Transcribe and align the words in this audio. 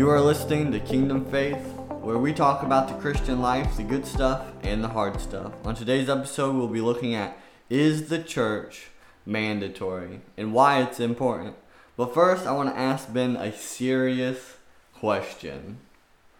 You 0.00 0.08
are 0.08 0.20
listening 0.22 0.72
to 0.72 0.80
Kingdom 0.80 1.26
Faith, 1.26 1.62
where 2.00 2.16
we 2.16 2.32
talk 2.32 2.62
about 2.62 2.88
the 2.88 2.94
Christian 2.94 3.42
life, 3.42 3.76
the 3.76 3.82
good 3.82 4.06
stuff, 4.06 4.46
and 4.62 4.82
the 4.82 4.88
hard 4.88 5.20
stuff. 5.20 5.52
On 5.62 5.74
today's 5.74 6.08
episode, 6.08 6.56
we'll 6.56 6.68
be 6.68 6.80
looking 6.80 7.14
at 7.14 7.36
Is 7.68 8.08
the 8.08 8.22
church 8.22 8.86
mandatory 9.26 10.22
and 10.38 10.54
why 10.54 10.80
it's 10.80 11.00
important? 11.00 11.56
But 11.98 12.14
first, 12.14 12.46
I 12.46 12.52
want 12.52 12.70
to 12.70 12.80
ask 12.80 13.12
Ben 13.12 13.36
a 13.36 13.52
serious 13.52 14.56
question. 14.94 15.80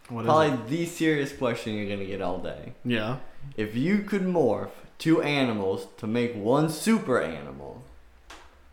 What 0.08 0.22
is 0.22 0.25
Probably 0.25 0.79
the 0.79 0.86
serious 0.86 1.31
question 1.31 1.75
you're 1.75 1.85
going 1.85 1.99
to 1.99 2.07
get 2.07 2.22
all 2.22 2.39
day. 2.39 2.72
Yeah. 2.82 3.18
If 3.58 3.77
you 3.77 3.99
could 3.99 4.22
morph 4.22 4.71
two 4.96 5.21
animals 5.21 5.86
to 5.99 6.07
make 6.07 6.35
one 6.35 6.71
super 6.71 7.21
animal, 7.21 7.85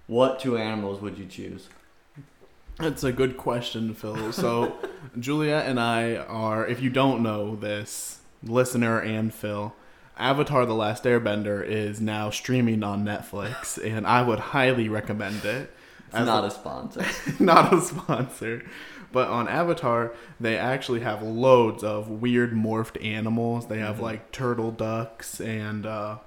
what 0.08 0.40
two 0.40 0.58
animals 0.58 1.02
would 1.02 1.17
you 1.17 1.26
choose? 1.26 1.67
That's 2.80 3.04
a 3.04 3.12
good 3.12 3.38
question, 3.38 3.94
Phil. 3.94 4.31
So, 4.31 4.77
Julia 5.20 5.63
and 5.66 5.80
I 5.80 6.16
are, 6.17 6.66
if 6.67 6.81
you 6.81 6.90
don't 6.90 7.23
know 7.23 7.55
this, 7.55 8.20
listener 8.44 9.00
and 9.00 9.34
Phil, 9.34 9.73
Avatar 10.17 10.66
The 10.66 10.76
Last 10.76 11.03
Airbender 11.03 11.63
is 11.66 12.00
now 12.00 12.30
streaming 12.30 12.84
on 12.84 13.03
Netflix, 13.03 13.84
and 13.95 14.05
I 14.05 14.22
would 14.22 14.40
highly 14.40 14.90
recommend 14.90 15.44
it. 15.45 15.72
It's 16.08 16.16
not 16.16 16.44
a- 16.44 16.48
a 16.48 16.52
sponsor. 16.52 17.05
not 17.44 17.73
a 17.73 17.81
sponsor. 17.81 18.63
But 19.12 19.30
on 19.30 19.48
Avatar, 19.48 20.14
they 20.39 20.58
actually 20.58 21.00
have 21.00 21.23
loads 21.23 21.84
of 21.84 22.09
weird 22.09 22.52
morphed 22.53 23.03
animals. 23.03 23.67
They 23.67 23.80
have 23.80 23.98
Mhm. 23.98 24.02
like 24.02 24.31
turtle 24.31 24.72
ducks 24.72 25.39
and 25.39 25.86
uh, 25.86 26.17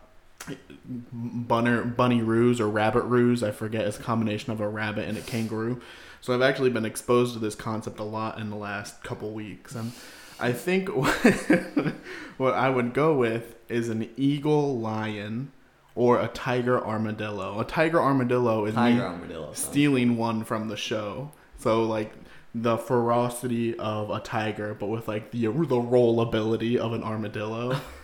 bunner, 1.13 1.85
bunny 1.85 2.23
roos 2.23 2.61
or 2.61 2.69
rabbit 2.69 3.03
roos. 3.03 3.43
I 3.43 3.51
forget. 3.51 3.87
It's 3.87 3.99
a 3.99 4.03
combination 4.03 4.53
of 4.53 4.61
a 4.61 4.69
rabbit 4.69 5.09
and 5.09 5.17
a 5.19 5.23
kangaroo. 5.23 5.81
So 6.21 6.35
I've 6.35 6.43
actually 6.43 6.71
been 6.71 6.85
exposed 6.85 7.33
to 7.35 7.39
this 7.39 7.55
concept 7.55 7.99
a 7.99 8.05
lot 8.05 8.39
in 8.39 8.51
the 8.51 8.57
last 8.57 9.03
couple 9.03 9.31
weeks. 9.31 9.75
And 9.75 9.93
I 10.39 10.53
think 10.53 10.89
what 12.37 12.55
I 12.55 12.71
would 12.71 12.93
go 12.95 13.15
with 13.17 13.55
is 13.69 13.89
an 13.89 14.09
eagle 14.17 14.79
lion 14.79 15.53
or 15.95 16.21
a 16.21 16.29
tiger 16.29 16.85
armadillo. 16.85 17.61
A 17.61 17.65
tiger 17.65 18.01
armadillo 18.01 18.65
is 18.67 18.75
Tiger 18.75 19.03
armadillo. 19.03 19.53
stealing 19.55 20.17
one 20.17 20.45
from 20.45 20.69
the 20.69 20.77
show. 20.77 21.33
So 21.59 21.85
like 21.85 22.13
the 22.55 22.77
ferocity 22.77 23.79
of 23.79 24.11
a 24.11 24.21
tiger, 24.21 24.75
but 24.75 24.87
with 24.87 25.09
like 25.09 25.31
the 25.31 25.47
the 25.47 25.81
roll 25.81 26.21
ability 26.21 26.79
of 26.79 26.93
an 26.93 27.03
armadillo, 27.03 27.81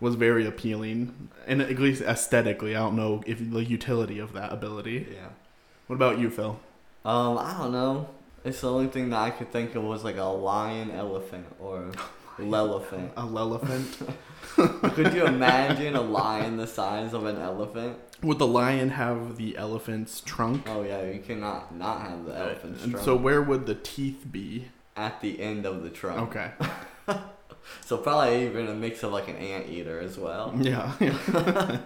was 0.00 0.14
very 0.14 0.46
appealing, 0.46 1.30
and 1.46 1.62
at 1.62 1.78
least 1.78 2.02
aesthetically, 2.02 2.74
I 2.74 2.80
don't 2.80 2.96
know 2.96 3.22
if 3.26 3.38
the 3.38 3.64
utility 3.64 4.18
of 4.18 4.32
that 4.32 4.52
ability. 4.52 5.08
Yeah. 5.12 5.28
What 5.86 5.96
about 5.96 6.18
you, 6.18 6.30
Phil? 6.30 6.60
Um, 7.04 7.38
I 7.38 7.56
don't 7.58 7.72
know. 7.72 8.08
It's 8.44 8.60
the 8.60 8.70
only 8.70 8.88
thing 8.88 9.10
that 9.10 9.18
I 9.18 9.30
could 9.30 9.50
think 9.50 9.74
of 9.74 9.82
was 9.82 10.04
like 10.04 10.16
a 10.16 10.24
lion 10.24 10.90
elephant 10.90 11.46
or 11.58 11.90
lelephant. 12.38 13.10
A 13.16 13.22
lelephant. 13.22 14.14
Could 14.94 15.14
you 15.14 15.24
imagine 15.24 15.94
a 15.94 16.00
lion 16.00 16.56
the 16.56 16.66
size 16.66 17.12
of 17.12 17.24
an 17.26 17.38
elephant? 17.38 17.96
Would 18.22 18.38
the 18.38 18.46
lion 18.46 18.90
have 18.90 19.36
the 19.36 19.56
elephant's 19.56 20.20
trunk? 20.20 20.68
Oh 20.68 20.82
yeah, 20.82 21.02
you 21.04 21.20
cannot 21.20 21.74
not 21.74 22.00
have 22.02 22.24
the 22.24 22.36
elephant's 22.36 22.82
and 22.82 22.92
trunk 22.92 23.04
so 23.04 23.14
where 23.14 23.40
would 23.40 23.66
the 23.66 23.76
teeth 23.76 24.24
be? 24.30 24.66
at 24.98 25.20
the 25.20 25.40
end 25.40 25.64
of 25.64 25.82
the 25.82 25.90
trunk. 25.90 26.36
Okay. 26.36 26.50
So 27.84 27.96
probably 27.98 28.46
even 28.46 28.68
a 28.68 28.74
mix 28.74 29.02
of 29.02 29.12
like 29.12 29.28
an 29.28 29.36
ant 29.36 29.68
eater 29.68 30.00
as 30.00 30.18
well. 30.18 30.54
Yeah. 30.60 30.92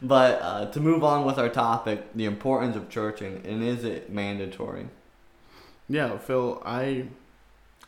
But 0.00 0.40
uh, 0.42 0.66
to 0.66 0.80
move 0.80 1.02
on 1.02 1.24
with 1.24 1.38
our 1.38 1.48
topic, 1.48 2.12
the 2.14 2.24
importance 2.24 2.76
of 2.76 2.88
church 2.88 3.20
and, 3.20 3.44
and 3.44 3.64
is 3.64 3.82
it 3.84 4.10
mandatory? 4.12 4.88
Yeah, 5.88 6.18
Phil, 6.18 6.62
I 6.64 7.08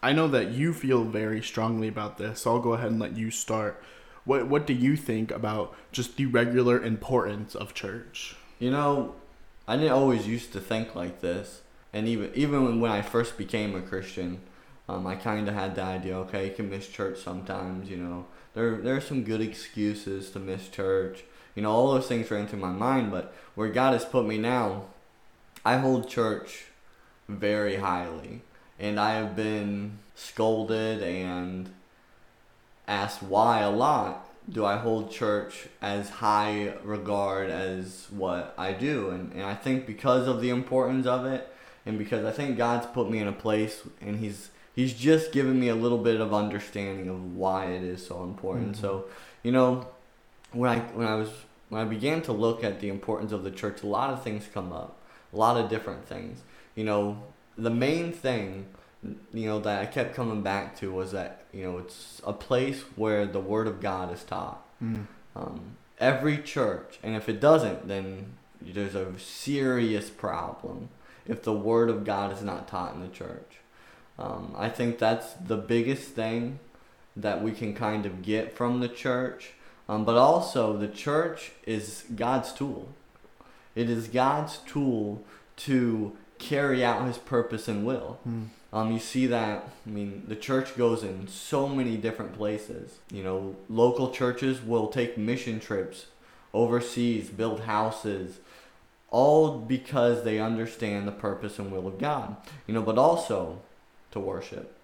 I 0.03 0.13
know 0.13 0.29
that 0.29 0.51
you 0.51 0.73
feel 0.73 1.05
very 1.05 1.43
strongly 1.43 1.89
about 1.89 2.19
this, 2.19 2.41
so 2.43 2.53
I'll 2.55 2.61
go 2.61 2.73
ahead 2.75 2.91
and 2.91 3.01
let 3.01 3.17
you 3.17 3.31
start. 3.31 3.83
What 4.25 4.49
what 4.49 4.67
do 4.67 4.73
you 4.75 4.97
think 4.97 5.31
about 5.31 5.75
just 5.93 6.17
the 6.17 6.27
regular 6.27 6.83
importance 6.83 7.55
of 7.55 7.75
church? 7.75 8.37
You 8.59 8.71
know, 8.71 9.15
I 9.69 9.77
didn't 9.77 9.93
always 9.93 10.27
used 10.27 10.53
to 10.55 10.61
think 10.61 10.95
like 10.97 11.21
this, 11.21 11.63
and 11.93 12.09
even 12.09 12.31
even 12.35 12.65
when- 12.65 12.81
when 12.81 12.91
I 12.91 13.03
first 13.03 13.39
became 13.39 13.75
a 13.77 13.81
Christian, 13.83 14.41
um, 14.91 15.07
I 15.07 15.15
kind 15.15 15.49
of 15.49 15.55
had 15.55 15.75
the 15.77 15.83
idea. 15.83 16.17
Okay, 16.19 16.49
you 16.49 16.55
can 16.55 16.69
miss 16.69 16.89
church 16.89 17.19
sometimes. 17.19 17.89
You 17.89 17.99
know, 17.99 18.27
there 18.55 18.77
there 18.79 18.97
are 18.97 19.01
some 19.01 19.23
good 19.23 19.41
excuses 19.41 20.31
to 20.31 20.39
miss 20.39 20.69
church. 20.69 21.25
You 21.55 21.63
know, 21.63 21.71
all 21.71 21.93
those 21.93 22.09
things 22.09 22.31
ran 22.31 22.47
through 22.47 22.61
my 22.61 22.73
mind. 22.73 23.11
But 23.11 23.33
where 23.55 23.69
God 23.69 23.93
has 23.93 24.05
put 24.05 24.27
me 24.27 24.39
now, 24.39 24.85
I 25.65 25.77
hold 25.77 26.09
church 26.09 26.65
very 27.29 27.77
highly, 27.77 28.43
and 28.79 28.99
I 28.99 29.13
have 29.15 29.37
been 29.37 29.99
scolded 30.17 31.03
and 31.03 31.71
asked 32.89 33.23
why 33.23 33.61
a 33.61 33.71
lot 33.71 34.27
do 34.51 34.65
I 34.65 34.77
hold 34.79 35.13
church 35.13 35.69
as 35.81 36.11
high 36.11 36.75
regard 36.83 37.51
as 37.51 38.09
what 38.11 38.55
I 38.59 38.73
do? 38.73 39.11
And, 39.11 39.33
and 39.33 39.43
I 39.43 39.55
think 39.55 39.87
because 39.87 40.27
of 40.27 40.41
the 40.41 40.51
importance 40.51 41.07
of 41.07 41.25
it, 41.27 41.47
and 41.87 41.97
because 41.97 42.25
I 42.25 42.33
think 42.33 42.57
God's 42.57 42.87
put 42.87 43.09
me 43.09 43.21
in 43.21 43.29
a 43.29 43.33
place 43.33 43.83
and 44.01 44.19
He's 44.19 44.51
He's 44.81 44.95
just 44.95 45.31
given 45.31 45.61
me 45.61 45.69
a 45.69 45.75
little 45.75 45.99
bit 45.99 46.23
of 46.23 46.33
understanding 46.33 47.11
of 47.11 47.37
why 47.37 47.67
it 47.67 47.83
is 47.83 48.07
so 48.07 48.25
important. 48.25 48.77
Mhm. 48.77 48.81
So, 48.81 49.05
you 49.43 49.53
know, 49.53 49.87
when 50.53 50.71
I 50.71 50.79
when 50.99 51.07
I 51.07 51.17
was 51.17 51.29
when 51.69 51.83
I 51.83 51.85
began 51.85 52.23
to 52.23 52.33
look 52.33 52.65
at 52.65 52.81
the 52.81 52.89
importance 52.89 53.31
of 53.31 53.45
the 53.45 53.51
church, 53.51 53.83
a 53.83 53.87
lot 53.87 54.09
of 54.09 54.23
things 54.23 54.49
come 54.55 54.73
up, 54.73 54.97
a 55.35 55.37
lot 55.37 55.59
of 55.59 55.69
different 55.69 56.07
things. 56.07 56.41
You 56.75 56.85
know, 56.85 57.19
the 57.59 57.69
main 57.69 58.11
thing, 58.11 58.69
you 59.35 59.47
know, 59.51 59.61
that 59.61 59.83
I 59.83 59.85
kept 59.85 60.15
coming 60.15 60.41
back 60.41 60.79
to 60.79 60.91
was 60.91 61.13
that 61.13 61.45
you 61.53 61.63
know 61.65 61.77
it's 61.77 62.23
a 62.25 62.33
place 62.33 62.81
where 62.97 63.27
the 63.27 63.39
Word 63.53 63.67
of 63.67 63.83
God 63.83 64.11
is 64.15 64.25
taught. 64.25 64.63
Mm. 64.83 65.07
Um, 65.37 65.77
every 65.99 66.39
church, 66.39 66.99
and 67.03 67.15
if 67.15 67.29
it 67.29 67.39
doesn't, 67.39 67.87
then 67.87 68.33
there's 68.63 68.95
a 68.95 69.19
serious 69.19 70.09
problem 70.09 70.89
if 71.27 71.43
the 71.43 71.53
Word 71.53 71.91
of 71.91 72.03
God 72.03 72.33
is 72.33 72.43
not 72.43 72.67
taught 72.67 72.95
in 72.95 73.03
the 73.03 73.09
church. 73.09 73.61
Um, 74.21 74.55
I 74.57 74.69
think 74.69 74.99
that's 74.99 75.33
the 75.35 75.57
biggest 75.57 76.11
thing 76.11 76.59
that 77.17 77.43
we 77.43 77.53
can 77.53 77.75
kind 77.75 78.07
of 78.07 78.23
get 78.23 78.55
from 78.57 78.81
the 78.81 78.89
church. 78.89 79.53
Um, 79.89 80.05
but 80.05 80.17
also, 80.17 80.77
the 80.77 80.89
church 80.89 81.53
is 81.67 82.05
God's 82.15 82.53
tool. 82.53 82.93
It 83.75 83.89
is 83.89 84.09
God's 84.09 84.59
tool 84.59 85.25
to 85.57 86.17
carry 86.39 86.85
out 86.85 87.07
His 87.07 87.19
purpose 87.19 87.67
and 87.67 87.85
will. 87.85 88.21
Mm. 88.29 88.49
Um, 88.73 88.93
you 88.93 89.01
see 89.01 89.27
that, 89.27 89.69
I 89.85 89.91
mean, 89.91 90.25
the 90.29 90.37
church 90.37 90.77
goes 90.77 91.03
in 91.03 91.27
so 91.27 91.69
many 91.69 91.97
different 91.97 92.35
places. 92.35 92.99
You 93.11 93.25
know, 93.25 93.57
local 93.69 94.11
churches 94.11 94.63
will 94.63 94.89
take 94.89 95.19
mission 95.19 95.59
trips 95.59 96.07
overseas, 96.53 97.29
build 97.29 97.61
houses, 97.61 98.39
all 99.09 99.59
because 99.59 100.25
they 100.25 100.39
understand 100.39 101.07
the 101.07 101.13
purpose 101.13 101.59
and 101.59 101.73
will 101.73 101.87
of 101.87 101.99
God. 101.99 102.37
You 102.67 102.75
know, 102.75 102.83
but 102.83 102.99
also 102.99 103.61
to 104.13 104.21
worship. 104.21 104.77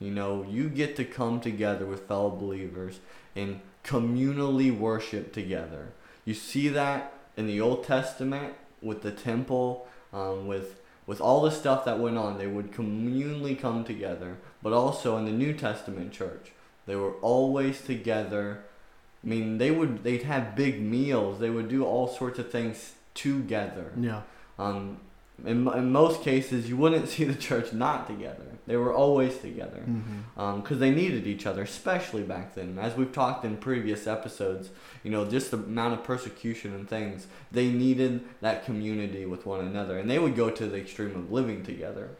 You 0.00 0.10
know, 0.10 0.44
you 0.48 0.68
get 0.68 0.96
to 0.96 1.04
come 1.04 1.40
together 1.40 1.86
with 1.86 2.08
fellow 2.08 2.30
believers 2.30 3.00
and 3.34 3.60
communally 3.84 4.76
worship 4.76 5.32
together. 5.32 5.92
You 6.24 6.34
see 6.34 6.68
that 6.68 7.12
in 7.36 7.46
the 7.46 7.60
Old 7.60 7.84
Testament 7.84 8.54
with 8.82 9.02
the 9.02 9.10
temple, 9.10 9.86
um, 10.12 10.46
with 10.46 10.80
with 11.06 11.20
all 11.20 11.42
the 11.42 11.50
stuff 11.50 11.84
that 11.84 11.98
went 11.98 12.16
on. 12.16 12.38
They 12.38 12.46
would 12.46 12.72
communally 12.72 13.58
come 13.58 13.84
together, 13.84 14.38
but 14.62 14.72
also 14.72 15.16
in 15.18 15.26
the 15.26 15.32
New 15.32 15.52
Testament 15.52 16.12
church, 16.12 16.52
they 16.86 16.96
were 16.96 17.14
always 17.14 17.82
together. 17.82 18.64
I 19.22 19.26
mean, 19.26 19.58
they 19.58 19.70
would 19.70 20.02
they'd 20.02 20.22
have 20.22 20.56
big 20.56 20.80
meals. 20.80 21.40
They 21.40 21.50
would 21.50 21.68
do 21.68 21.84
all 21.84 22.08
sorts 22.08 22.38
of 22.38 22.50
things 22.50 22.94
together. 23.14 23.92
Yeah. 23.98 24.22
Um, 24.58 24.98
in, 25.44 25.66
in 25.68 25.92
most 25.92 26.22
cases, 26.22 26.68
you 26.68 26.76
wouldn't 26.76 27.08
see 27.10 27.24
the 27.24 27.34
church 27.34 27.72
not 27.72 28.06
together. 28.06 28.44
They 28.66 28.76
were 28.76 28.94
always 28.94 29.36
together 29.38 29.82
mm-hmm. 29.86 30.40
um, 30.40 30.62
because 30.62 30.78
they 30.78 30.90
needed 30.90 31.26
each 31.26 31.44
other, 31.44 31.62
especially 31.62 32.22
back 32.22 32.54
then. 32.54 32.78
As 32.80 32.96
we've 32.96 33.12
talked 33.12 33.44
in 33.44 33.58
previous 33.58 34.06
episodes, 34.06 34.70
you 35.02 35.10
know, 35.10 35.28
just 35.28 35.50
the 35.50 35.58
amount 35.58 35.94
of 35.94 36.02
persecution 36.02 36.72
and 36.72 36.88
things, 36.88 37.26
they 37.52 37.68
needed 37.68 38.24
that 38.40 38.64
community 38.64 39.26
with 39.26 39.44
one 39.44 39.60
another. 39.60 39.98
And 39.98 40.10
they 40.10 40.18
would 40.18 40.34
go 40.34 40.48
to 40.50 40.66
the 40.66 40.78
extreme 40.78 41.14
of 41.14 41.30
living 41.30 41.62
together, 41.62 42.10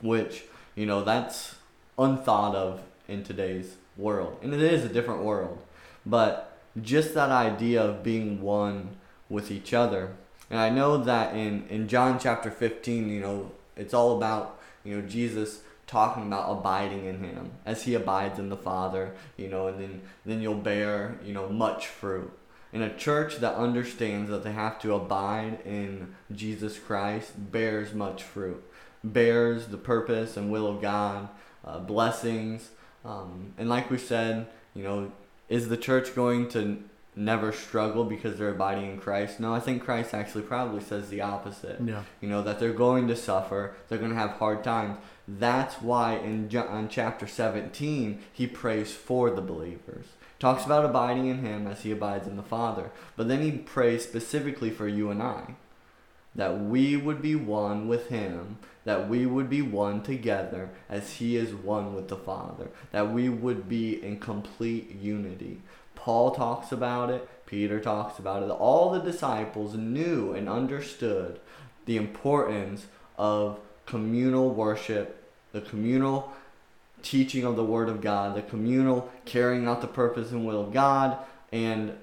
which, 0.00 0.44
you 0.74 0.86
know, 0.86 1.04
that's 1.04 1.56
unthought 1.98 2.54
of 2.54 2.80
in 3.06 3.22
today's 3.22 3.76
world. 3.98 4.38
And 4.42 4.54
it 4.54 4.62
is 4.62 4.84
a 4.84 4.88
different 4.88 5.22
world. 5.22 5.58
But 6.06 6.58
just 6.80 7.12
that 7.12 7.30
idea 7.30 7.82
of 7.82 8.02
being 8.02 8.40
one 8.40 8.96
with 9.28 9.50
each 9.50 9.74
other. 9.74 10.14
And 10.50 10.58
I 10.58 10.70
know 10.70 10.96
that 10.98 11.34
in, 11.34 11.66
in 11.68 11.88
John 11.88 12.18
chapter 12.18 12.50
15, 12.50 13.08
you 13.08 13.20
know, 13.20 13.52
it's 13.76 13.94
all 13.94 14.16
about, 14.16 14.60
you 14.84 14.96
know, 14.96 15.06
Jesus 15.06 15.60
talking 15.86 16.26
about 16.26 16.50
abiding 16.50 17.06
in 17.06 17.22
him 17.22 17.50
as 17.64 17.82
he 17.82 17.94
abides 17.94 18.38
in 18.38 18.48
the 18.48 18.56
Father, 18.56 19.14
you 19.36 19.48
know, 19.48 19.68
and 19.68 19.80
then, 19.80 20.02
then 20.24 20.40
you'll 20.40 20.54
bear, 20.54 21.18
you 21.24 21.32
know, 21.32 21.48
much 21.48 21.86
fruit. 21.86 22.30
In 22.72 22.82
a 22.82 22.94
church 22.94 23.36
that 23.36 23.54
understands 23.54 24.28
that 24.28 24.44
they 24.44 24.52
have 24.52 24.78
to 24.80 24.94
abide 24.94 25.60
in 25.64 26.14
Jesus 26.30 26.78
Christ 26.78 27.32
bears 27.50 27.94
much 27.94 28.22
fruit. 28.22 28.62
bears 29.02 29.68
the 29.68 29.78
purpose 29.78 30.36
and 30.36 30.50
will 30.50 30.66
of 30.66 30.82
God, 30.82 31.28
uh, 31.64 31.78
blessings. 31.78 32.70
Um, 33.04 33.54
and 33.56 33.68
like 33.68 33.90
we 33.90 33.96
said, 33.96 34.48
you 34.74 34.82
know, 34.82 35.12
is 35.48 35.68
the 35.68 35.76
church 35.76 36.14
going 36.14 36.48
to 36.50 36.82
never 37.18 37.52
struggle 37.52 38.04
because 38.04 38.38
they're 38.38 38.50
abiding 38.50 38.92
in 38.92 38.98
Christ? 38.98 39.40
No, 39.40 39.52
I 39.52 39.60
think 39.60 39.84
Christ 39.84 40.14
actually 40.14 40.44
probably 40.44 40.80
says 40.80 41.08
the 41.08 41.20
opposite. 41.20 41.80
Yeah. 41.84 42.04
You 42.20 42.28
know, 42.28 42.42
that 42.42 42.60
they're 42.60 42.72
going 42.72 43.08
to 43.08 43.16
suffer, 43.16 43.74
they're 43.88 43.98
going 43.98 44.12
to 44.12 44.16
have 44.16 44.30
hard 44.32 44.62
times. 44.62 44.98
That's 45.26 45.74
why 45.82 46.16
in 46.16 46.48
John 46.48 46.88
chapter 46.88 47.26
17, 47.26 48.20
he 48.32 48.46
prays 48.46 48.92
for 48.92 49.30
the 49.30 49.42
believers. 49.42 50.06
Talks 50.38 50.64
about 50.64 50.84
abiding 50.84 51.26
in 51.26 51.38
him 51.38 51.66
as 51.66 51.82
he 51.82 51.90
abides 51.90 52.28
in 52.28 52.36
the 52.36 52.42
Father. 52.42 52.92
But 53.16 53.26
then 53.26 53.42
he 53.42 53.52
prays 53.52 54.04
specifically 54.04 54.70
for 54.70 54.86
you 54.86 55.10
and 55.10 55.20
I. 55.20 55.56
That 56.34 56.60
we 56.60 56.96
would 56.96 57.20
be 57.20 57.34
one 57.34 57.88
with 57.88 58.08
him, 58.08 58.58
that 58.84 59.08
we 59.08 59.26
would 59.26 59.50
be 59.50 59.60
one 59.60 60.02
together 60.02 60.70
as 60.88 61.14
he 61.14 61.36
is 61.36 61.52
one 61.52 61.94
with 61.94 62.08
the 62.08 62.16
Father, 62.16 62.70
that 62.92 63.12
we 63.12 63.28
would 63.28 63.68
be 63.68 64.02
in 64.02 64.20
complete 64.20 64.94
unity. 64.94 65.60
Paul 65.98 66.30
talks 66.30 66.70
about 66.70 67.10
it, 67.10 67.28
Peter 67.44 67.80
talks 67.80 68.18
about 68.18 68.42
it. 68.42 68.50
All 68.50 68.90
the 68.90 69.00
disciples 69.00 69.74
knew 69.74 70.32
and 70.32 70.48
understood 70.48 71.40
the 71.86 71.96
importance 71.96 72.86
of 73.16 73.58
communal 73.84 74.50
worship, 74.50 75.28
the 75.52 75.60
communal 75.60 76.32
teaching 77.02 77.44
of 77.44 77.56
the 77.56 77.64
Word 77.64 77.88
of 77.88 78.00
God, 78.00 78.36
the 78.36 78.42
communal 78.42 79.10
carrying 79.24 79.66
out 79.66 79.80
the 79.80 79.88
purpose 79.88 80.30
and 80.30 80.46
will 80.46 80.60
of 80.60 80.72
God. 80.72 81.18
And 81.50 81.96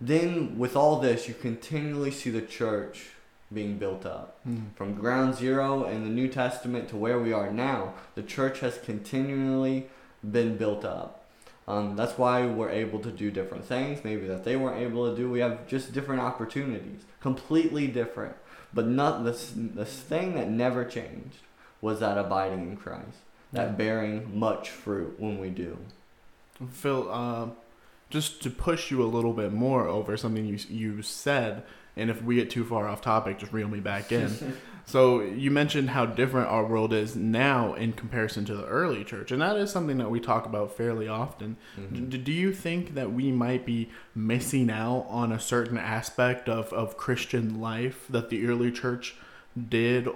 then 0.00 0.58
with 0.58 0.76
all 0.76 1.00
this, 1.00 1.26
you 1.26 1.34
continually 1.34 2.10
see 2.10 2.30
the 2.30 2.42
church 2.42 3.10
being 3.52 3.78
built 3.78 4.04
up. 4.04 4.38
Mm. 4.46 4.74
From 4.74 4.94
ground 4.94 5.34
zero 5.34 5.84
in 5.84 6.04
the 6.04 6.10
New 6.10 6.28
Testament 6.28 6.88
to 6.90 6.96
where 6.96 7.18
we 7.18 7.32
are 7.32 7.50
now, 7.50 7.94
the 8.14 8.22
church 8.22 8.60
has 8.60 8.78
continually 8.78 9.86
been 10.28 10.56
built 10.56 10.84
up. 10.84 11.23
Um, 11.66 11.96
that's 11.96 12.18
why 12.18 12.46
we're 12.46 12.70
able 12.70 12.98
to 13.00 13.10
do 13.10 13.30
different 13.30 13.64
things, 13.64 14.04
maybe 14.04 14.26
that 14.26 14.44
they 14.44 14.56
weren't 14.56 14.82
able 14.82 15.10
to 15.10 15.16
do. 15.16 15.30
We 15.30 15.40
have 15.40 15.66
just 15.66 15.92
different 15.92 16.20
opportunities, 16.20 17.02
completely 17.20 17.86
different. 17.86 18.36
But 18.74 18.86
not 18.86 19.24
this, 19.24 19.52
this 19.56 19.94
thing 19.94 20.34
that 20.34 20.50
never 20.50 20.84
changed 20.84 21.38
was 21.80 22.00
that 22.00 22.18
abiding 22.18 22.70
in 22.70 22.76
Christ, 22.76 23.18
that 23.52 23.78
bearing 23.78 24.38
much 24.38 24.68
fruit 24.68 25.18
when 25.18 25.38
we 25.38 25.48
do. 25.50 25.78
Phil, 26.70 27.10
uh, 27.10 27.48
just 28.10 28.42
to 28.42 28.50
push 28.50 28.90
you 28.90 29.02
a 29.02 29.06
little 29.06 29.32
bit 29.32 29.52
more 29.52 29.88
over 29.88 30.16
something 30.16 30.44
you 30.44 30.58
you 30.68 31.02
said, 31.02 31.62
and 31.96 32.10
if 32.10 32.22
we 32.22 32.36
get 32.36 32.50
too 32.50 32.64
far 32.64 32.88
off 32.88 33.00
topic, 33.00 33.38
just 33.38 33.52
reel 33.52 33.68
me 33.68 33.80
back 33.80 34.10
in. 34.12 34.56
so 34.86 35.20
you 35.20 35.50
mentioned 35.50 35.90
how 35.90 36.06
different 36.06 36.48
our 36.48 36.64
world 36.64 36.92
is 36.92 37.14
now 37.16 37.74
in 37.74 37.92
comparison 37.92 38.44
to 38.46 38.54
the 38.56 38.66
early 38.66 39.04
church, 39.04 39.30
and 39.32 39.40
that 39.40 39.56
is 39.56 39.70
something 39.70 39.98
that 39.98 40.10
we 40.10 40.20
talk 40.20 40.46
about 40.46 40.76
fairly 40.76 41.08
often. 41.08 41.56
Mhm. 41.78 42.10
D- 42.10 42.18
do 42.18 42.32
you 42.32 42.52
think 42.52 42.94
that 42.94 43.12
we 43.12 43.30
might 43.32 43.64
be 43.64 43.90
missing 44.14 44.70
out 44.70 45.06
on 45.08 45.32
a 45.32 45.40
certain 45.40 45.78
aspect 45.78 46.48
of, 46.48 46.72
of 46.72 46.96
Christian 46.96 47.60
life 47.60 48.06
that 48.10 48.28
the 48.30 48.46
early 48.46 48.70
church 48.72 49.14
did 49.68 50.08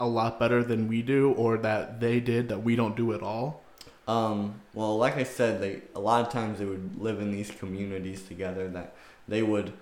a 0.00 0.06
lot 0.06 0.38
better 0.40 0.62
than 0.64 0.88
we 0.88 1.00
do, 1.02 1.30
or 1.32 1.56
that 1.58 2.00
they 2.00 2.18
did 2.20 2.48
that 2.48 2.62
we 2.64 2.74
don't 2.76 2.96
do 2.96 3.12
at 3.14 3.22
all? 3.22 3.62
Um, 4.06 4.56
well, 4.74 4.98
like 4.98 5.16
I 5.16 5.22
said, 5.22 5.62
they 5.62 5.80
a 5.94 6.00
lot 6.00 6.26
of 6.26 6.32
times 6.32 6.58
they 6.58 6.64
would 6.66 7.00
live 7.00 7.20
in 7.20 7.30
these 7.30 7.50
communities 7.50 8.22
together. 8.22 8.68
That 8.68 8.94
they 9.28 9.42
would. 9.42 9.72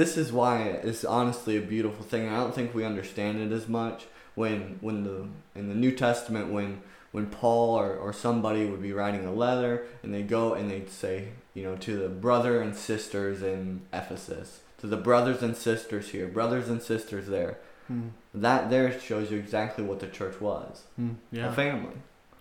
This 0.00 0.16
is 0.16 0.32
why 0.32 0.62
it's 0.88 1.04
honestly 1.04 1.56
a 1.56 1.60
beautiful 1.60 2.04
thing. 2.04 2.28
I 2.28 2.36
don't 2.36 2.54
think 2.54 2.74
we 2.74 2.84
understand 2.84 3.38
it 3.40 3.52
as 3.54 3.68
much 3.68 4.06
when 4.34 4.78
when 4.80 5.04
the 5.04 5.26
in 5.58 5.68
the 5.68 5.74
New 5.74 5.92
Testament 5.92 6.50
when 6.50 6.80
when 7.10 7.26
Paul 7.26 7.78
or, 7.78 7.94
or 7.96 8.12
somebody 8.14 8.64
would 8.64 8.80
be 8.80 8.94
writing 8.94 9.26
a 9.26 9.32
letter 9.32 9.84
and 10.02 10.14
they 10.14 10.22
go 10.22 10.54
and 10.54 10.70
they'd 10.70 10.88
say 10.90 11.28
you 11.52 11.62
know 11.64 11.76
to 11.76 11.98
the 11.98 12.08
brother 12.08 12.62
and 12.62 12.74
sisters 12.74 13.42
in 13.42 13.82
Ephesus 13.92 14.60
to 14.78 14.86
the 14.86 14.96
brothers 14.96 15.42
and 15.42 15.54
sisters 15.56 16.08
here 16.08 16.26
brothers 16.26 16.68
and 16.68 16.80
sisters 16.82 17.26
there 17.26 17.58
Hmm. 17.88 18.08
that 18.32 18.70
there 18.70 18.98
shows 19.00 19.30
you 19.32 19.38
exactly 19.38 19.82
what 19.84 19.98
the 20.00 20.06
church 20.06 20.40
was 20.40 20.84
Hmm. 20.96 21.14
Yeah, 21.32 21.48
a 21.50 21.52
family 21.52 21.96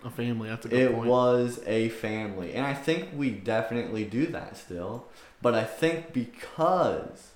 a 0.05 0.09
family. 0.11 0.47
That's 0.49 0.65
a 0.67 0.69
good 0.69 0.79
it 0.79 0.93
point. 0.93 1.07
was 1.09 1.59
a 1.65 1.89
family 1.89 2.53
and 2.53 2.65
i 2.65 2.73
think 2.75 3.09
we 3.15 3.31
definitely 3.31 4.05
do 4.05 4.27
that 4.27 4.55
still 4.55 5.07
but 5.41 5.53
i 5.55 5.63
think 5.63 6.13
because 6.13 7.30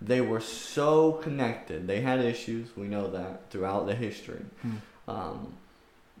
they 0.00 0.20
were 0.20 0.40
so 0.40 1.12
connected 1.12 1.86
they 1.86 2.00
had 2.00 2.20
issues 2.20 2.68
we 2.76 2.86
know 2.86 3.08
that 3.10 3.50
throughout 3.50 3.86
the 3.86 3.94
history 3.94 4.44
Hmm. 4.62 4.76
um, 5.08 5.52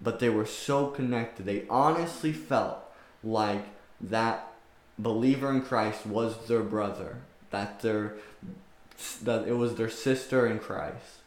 but 0.02 0.18
they 0.20 0.28
were 0.30 0.46
so 0.46 0.86
connected 0.86 1.46
they 1.46 1.64
honestly 1.68 2.32
felt 2.32 2.78
like 3.22 3.64
that 4.00 4.52
believer 4.98 5.50
in 5.50 5.62
christ 5.62 6.06
was 6.06 6.46
their 6.48 6.62
brother 6.62 7.18
that 7.50 7.80
their 7.80 8.14
that 9.22 9.46
it 9.46 9.56
was 9.56 9.74
their 9.76 9.90
sister 9.90 10.46
in 10.46 10.58
christ 10.58 11.20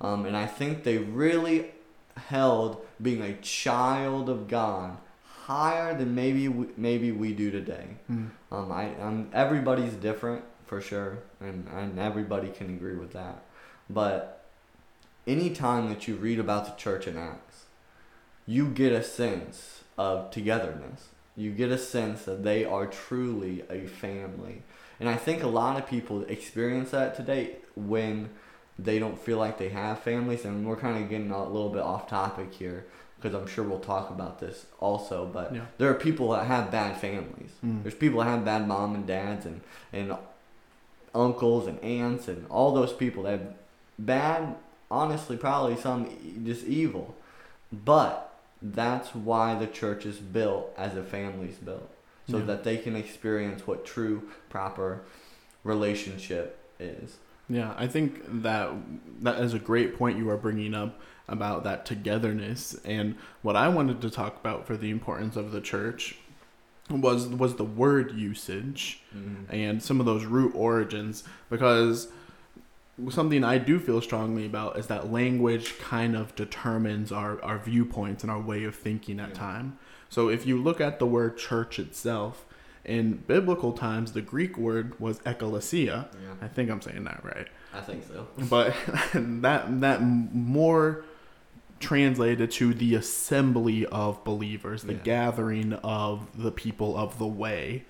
um, 0.00 0.24
and 0.26 0.36
i 0.36 0.46
think 0.46 0.84
they 0.84 0.98
really 0.98 1.72
held 2.28 2.84
being 3.02 3.20
a 3.22 3.34
child 3.34 4.28
of 4.30 4.48
God 4.48 4.96
higher 5.44 5.94
than 5.96 6.14
maybe 6.14 6.48
we, 6.48 6.66
maybe 6.76 7.12
we 7.12 7.32
do 7.34 7.50
today. 7.50 7.88
Hmm. 8.06 8.26
Um, 8.50 8.72
I, 8.72 8.94
um, 9.00 9.28
everybody's 9.34 9.92
different 9.92 10.42
for 10.66 10.80
sure, 10.80 11.18
and, 11.40 11.66
and 11.74 11.98
everybody 11.98 12.48
can 12.48 12.68
agree 12.70 12.96
with 12.96 13.12
that. 13.12 13.42
But 13.88 14.44
anytime 15.26 15.88
that 15.88 16.06
you 16.08 16.16
read 16.16 16.38
about 16.38 16.66
the 16.66 16.72
church 16.80 17.06
in 17.06 17.16
Acts, 17.16 17.64
you 18.46 18.68
get 18.68 18.92
a 18.92 19.02
sense 19.02 19.82
of 19.98 20.30
togetherness. 20.30 21.08
You 21.36 21.52
get 21.52 21.70
a 21.70 21.78
sense 21.78 22.24
that 22.24 22.42
they 22.44 22.64
are 22.64 22.86
truly 22.86 23.62
a 23.70 23.86
family. 23.86 24.62
And 24.98 25.08
I 25.08 25.16
think 25.16 25.42
a 25.42 25.48
lot 25.48 25.76
of 25.78 25.86
people 25.86 26.22
experience 26.24 26.90
that 26.92 27.14
today 27.14 27.56
when 27.74 28.30
they 28.78 28.98
don't 28.98 29.18
feel 29.18 29.38
like 29.38 29.58
they 29.58 29.68
have 29.70 30.00
families. 30.00 30.44
And 30.44 30.66
we're 30.66 30.76
kind 30.76 31.02
of 31.02 31.10
getting 31.10 31.30
a 31.30 31.44
little 31.44 31.68
bit 31.70 31.82
off 31.82 32.08
topic 32.08 32.54
here 32.54 32.86
because 33.20 33.34
I'm 33.34 33.46
sure 33.46 33.64
we'll 33.64 33.80
talk 33.80 34.10
about 34.10 34.38
this 34.38 34.66
also. 34.80 35.26
But 35.26 35.54
Yeah. 35.54 35.62
there 35.78 35.90
are 35.90 35.94
people 35.94 36.30
that 36.30 36.46
have 36.46 36.70
bad 36.70 36.96
families. 36.98 37.50
Mm. 37.64 37.82
There's 37.82 37.94
people 37.94 38.20
that 38.20 38.26
have 38.26 38.44
bad 38.44 38.66
mom 38.66 38.94
and 38.94 39.06
dads 39.06 39.44
and, 39.44 39.60
and 39.92 40.16
uncles 41.16 41.66
and 41.66 41.82
aunts 41.82 42.28
and 42.28 42.46
all 42.50 42.72
those 42.74 42.92
people 42.92 43.24
that 43.24 43.40
bad, 43.98 44.54
honestly, 44.90 45.36
probably 45.36 45.76
some 45.76 46.08
just 46.44 46.64
evil. 46.64 47.14
But 47.72 48.32
that's 48.62 49.14
why 49.14 49.54
the 49.54 49.66
church 49.66 50.06
is 50.06 50.18
built 50.18 50.72
as 50.76 50.96
a 50.96 51.02
family's 51.02 51.56
built. 51.56 51.90
So 52.28 52.38
Yeah. 52.38 52.44
that 52.44 52.64
they 52.64 52.76
can 52.76 52.96
experience 52.96 53.66
what 53.66 53.84
true, 53.84 54.28
proper 54.50 55.02
relationship 55.64 56.58
is. 56.78 57.18
Yeah, 57.48 57.74
I 57.76 57.86
think 57.86 58.42
that 58.42 58.70
that 59.22 59.38
is 59.40 59.54
a 59.54 59.58
great 59.58 59.96
point 59.96 60.18
you 60.18 60.28
are 60.30 60.36
bringing 60.36 60.74
up 60.74 60.98
about 61.28 61.64
that 61.64 61.86
togetherness. 61.86 62.74
And 62.84 63.16
what 63.42 63.56
I 63.56 63.68
wanted 63.68 64.00
to 64.02 64.10
talk 64.10 64.36
about 64.40 64.66
for 64.66 64.76
the 64.76 64.90
importance 64.90 65.36
of 65.36 65.52
the 65.52 65.60
church 65.60 66.18
was 66.88 67.26
was 67.26 67.56
the 67.56 67.64
word 67.64 68.12
usage 68.12 69.00
mm-hmm. 69.16 69.52
and 69.52 69.82
some 69.82 69.98
of 70.00 70.06
those 70.06 70.24
root 70.24 70.52
origins 70.54 71.24
because 71.50 72.08
something 73.10 73.44
I 73.44 73.58
do 73.58 73.78
feel 73.78 74.00
strongly 74.00 74.46
about 74.46 74.78
is 74.78 74.86
that 74.86 75.12
language 75.12 75.78
kind 75.78 76.16
of 76.16 76.34
determines 76.34 77.12
our, 77.12 77.42
our 77.44 77.58
viewpoints 77.58 78.22
and 78.22 78.30
our 78.30 78.40
way 78.40 78.64
of 78.64 78.74
thinking 78.74 79.20
at 79.20 79.30
Yeah. 79.30 79.34
time. 79.34 79.78
So 80.08 80.28
if 80.28 80.46
you 80.46 80.56
look 80.62 80.80
at 80.80 80.98
the 80.98 81.06
word 81.06 81.36
church 81.36 81.78
itself, 81.78 82.46
in 82.84 83.14
biblical 83.26 83.72
times 83.72 84.12
the 84.12 84.22
Greek 84.22 84.56
word 84.56 84.98
was 85.00 85.18
ekklesia. 85.20 86.06
Yeah, 86.12 86.34
I 86.40 86.48
think 86.48 86.70
I'm 86.70 86.80
saying 86.80 87.04
that 87.04 87.20
right. 87.24 87.48
I 87.74 87.80
think 87.80 88.04
so. 88.06 88.28
But 88.48 88.74
that 89.14 89.80
that 89.80 90.00
more 90.00 91.04
translated 91.80 92.50
to 92.52 92.72
the 92.74 92.94
assembly 92.94 93.86
of 93.86 94.22
believers, 94.24 94.82
the 94.84 94.94
Yeah. 94.94 95.00
gathering 95.04 95.72
of 95.74 96.26
the 96.34 96.50
people 96.50 96.96
of 96.96 97.18
the 97.18 97.26
way. 97.26 97.84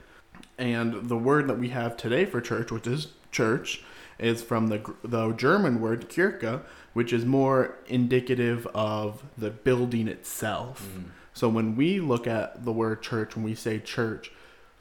And 0.58 1.08
the 1.08 1.16
word 1.16 1.48
that 1.48 1.58
we 1.58 1.68
have 1.68 1.96
today 1.96 2.24
for 2.24 2.40
church, 2.40 2.70
which 2.72 2.86
is 2.86 3.08
church, 3.30 3.82
is 4.18 4.42
from 4.42 4.68
the 4.68 4.80
the 5.04 5.32
German 5.32 5.80
word 5.80 6.08
Kirche, 6.08 6.62
which 6.94 7.12
is 7.12 7.24
more 7.24 7.76
indicative 7.86 8.66
of 8.74 9.22
the 9.36 9.50
building 9.50 10.08
itself. 10.08 10.88
Mm. 10.96 11.04
So 11.34 11.48
when 11.48 11.76
we 11.76 12.00
look 12.00 12.26
at 12.26 12.64
the 12.64 12.72
word 12.72 13.02
church, 13.02 13.36
when 13.36 13.44
we 13.44 13.54
say 13.54 13.78
church, 13.78 14.32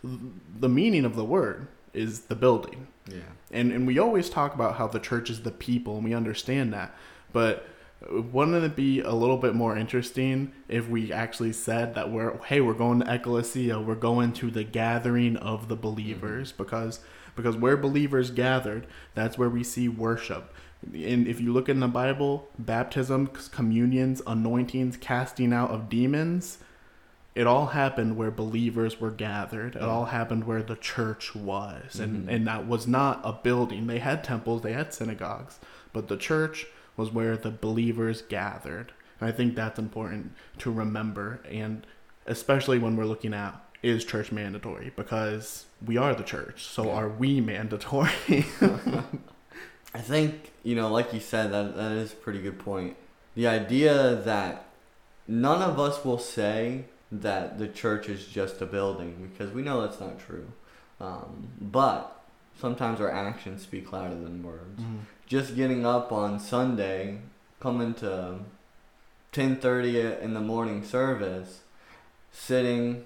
the 0.03 0.69
meaning 0.69 1.03
of 1.03 1.15
the 1.17 1.25
word 1.25 1.67
is 1.93 2.21
the 2.21 2.35
building. 2.35 2.87
Yeah. 3.09 3.19
And 3.51 3.71
and 3.71 3.85
we 3.85 3.99
always 3.99 4.29
talk 4.29 4.55
about 4.55 4.75
how 4.75 4.87
the 4.87 4.99
church 4.99 5.29
is 5.29 5.41
the 5.41 5.51
people, 5.51 5.95
and 5.95 6.03
we 6.05 6.13
understand 6.13 6.71
that. 6.73 6.95
But 7.33 7.67
wouldn't 8.09 8.63
it 8.63 8.75
be 8.75 8.99
a 9.01 9.13
little 9.13 9.37
bit 9.37 9.55
more 9.55 9.75
interesting 9.77 10.51
if 10.67 10.87
we 10.87 11.11
actually 11.11 11.53
said 11.53 11.95
that 11.95 12.11
we're 12.11 12.37
hey, 12.43 12.61
we're 12.61 12.73
going 12.73 12.99
to 12.99 13.13
ecclesia, 13.13 13.79
we're 13.79 13.95
going 13.95 14.33
to 14.33 14.51
the 14.51 14.63
gathering 14.63 15.37
of 15.37 15.67
the 15.69 15.75
believers, 15.75 16.51
because 16.51 16.99
because 17.35 17.57
where 17.57 17.75
believers 17.77 18.31
gathered, 18.31 18.87
that's 19.13 19.37
where 19.37 19.49
we 19.49 19.63
see 19.63 19.89
worship. 19.89 20.53
And 20.93 21.27
if 21.27 21.41
you 21.41 21.51
look 21.51 21.67
in 21.67 21.79
the 21.79 21.87
Bible, 21.87 22.47
baptism, 22.59 23.27
communions, 23.51 24.21
anointings, 24.27 24.97
casting 24.97 25.51
out 25.51 25.71
of 25.71 25.89
demons, 25.89 26.59
it 27.33 27.47
all 27.47 27.67
happened 27.67 28.15
where 28.15 28.31
believers 28.31 29.01
were 29.01 29.11
gathered. 29.11 29.75
It 29.75 29.81
all 29.81 30.05
happened 30.05 30.45
where 30.45 30.61
the 30.61 30.75
church 30.75 31.35
was. 31.35 31.99
And, 31.99 32.27
Mhm. 32.27 32.33
and 32.33 32.47
that 32.47 32.67
was 32.67 32.87
not 32.87 33.19
a 33.23 33.33
building. 33.33 33.87
They 33.87 33.99
had 33.99 34.23
temples, 34.23 34.61
they 34.61 34.73
had 34.73 34.93
synagogues, 34.93 35.59
but 35.91 36.07
the 36.07 36.17
church 36.17 36.67
was 36.97 37.11
where 37.11 37.35
the 37.37 37.51
believers 37.51 38.21
gathered. 38.21 38.91
And 39.19 39.29
I 39.29 39.31
think 39.31 39.55
that's 39.55 39.79
important 39.79 40.33
to 40.59 40.71
remember. 40.71 41.39
And 41.49 41.85
especially 42.25 42.79
when 42.79 42.95
we're 42.95 43.05
looking 43.05 43.33
at 43.33 43.61
is 43.83 44.03
church 44.03 44.31
mandatory? 44.31 44.91
Because 44.95 45.65
we 45.85 45.95
are 45.97 46.15
the 46.15 46.23
church. 46.23 46.63
So 46.63 46.85
Yeah. 46.85 46.93
are 46.93 47.09
we 47.09 47.39
mandatory? 47.39 48.09
I 49.93 49.99
think, 49.99 50.51
you 50.63 50.75
know, 50.75 50.89
like 50.91 51.13
you 51.13 51.19
said, 51.19 51.51
that, 51.53 51.75
that 51.75 51.91
is 51.91 52.11
a 52.13 52.15
pretty 52.15 52.41
good 52.41 52.59
point. 52.59 52.97
The 53.35 53.47
idea 53.47 54.15
that 54.25 54.65
none 55.27 55.61
of 55.61 55.79
us 55.79 56.03
will 56.03 56.17
say 56.17 56.85
that 57.11 57.59
the 57.59 57.67
church 57.67 58.09
is 58.09 58.25
just 58.25 58.61
a 58.61 58.65
building 58.65 59.29
because 59.31 59.53
we 59.53 59.61
know 59.61 59.81
that's 59.81 59.99
not 59.99 60.19
true. 60.19 60.47
Um, 60.99 61.49
but 61.61 62.23
sometimes 62.59 62.99
our 62.99 63.11
actions 63.11 63.61
speak 63.61 63.91
louder 63.91 64.15
than 64.15 64.41
words. 64.43 64.81
Just 65.25 65.55
getting 65.55 65.85
up 65.85 66.11
on 66.11 66.39
Sunday, 66.39 67.19
coming 67.59 67.93
to 67.95 68.39
10:30 69.31 70.21
in 70.21 70.33
the 70.33 70.39
morning 70.39 70.83
service, 70.83 71.61
sitting, 72.31 73.05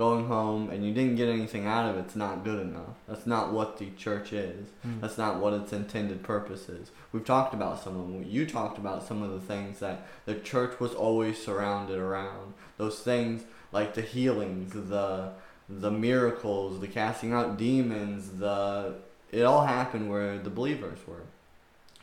going 0.00 0.28
home, 0.28 0.70
and 0.70 0.82
you 0.82 0.94
didn't 0.94 1.16
get 1.16 1.28
anything 1.28 1.66
out 1.66 1.90
of 1.90 1.96
it, 1.98 2.00
it's 2.00 2.16
not 2.16 2.42
good 2.42 2.58
enough. 2.58 2.96
That's 3.06 3.26
not 3.26 3.52
what 3.52 3.76
the 3.76 3.90
church 3.98 4.32
is. 4.32 4.68
Mm. 4.86 5.02
That's 5.02 5.18
not 5.18 5.40
what 5.40 5.52
its 5.52 5.74
intended 5.74 6.22
purpose 6.22 6.70
is. 6.70 6.90
We've 7.12 7.24
talked 7.24 7.52
about 7.52 7.84
some 7.84 8.00
of 8.00 8.08
them. 8.08 8.24
You 8.26 8.46
talked 8.46 8.78
about 8.78 9.06
some 9.06 9.22
of 9.22 9.30
the 9.30 9.40
things 9.40 9.80
that 9.80 10.06
the 10.24 10.36
church 10.36 10.80
was 10.80 10.94
always 10.94 11.44
surrounded 11.44 11.98
around. 11.98 12.54
Those 12.78 13.00
things 13.00 13.42
like 13.72 13.92
the 13.92 14.00
healings, 14.00 14.72
the 14.72 15.32
the 15.68 15.90
miracles, 15.90 16.80
the 16.80 16.88
casting 16.88 17.32
out 17.32 17.58
demons, 17.58 18.38
the 18.38 18.94
it 19.30 19.42
all 19.42 19.66
happened 19.66 20.10
where 20.10 20.38
the 20.38 20.50
believers 20.50 20.98
were. 21.06 21.26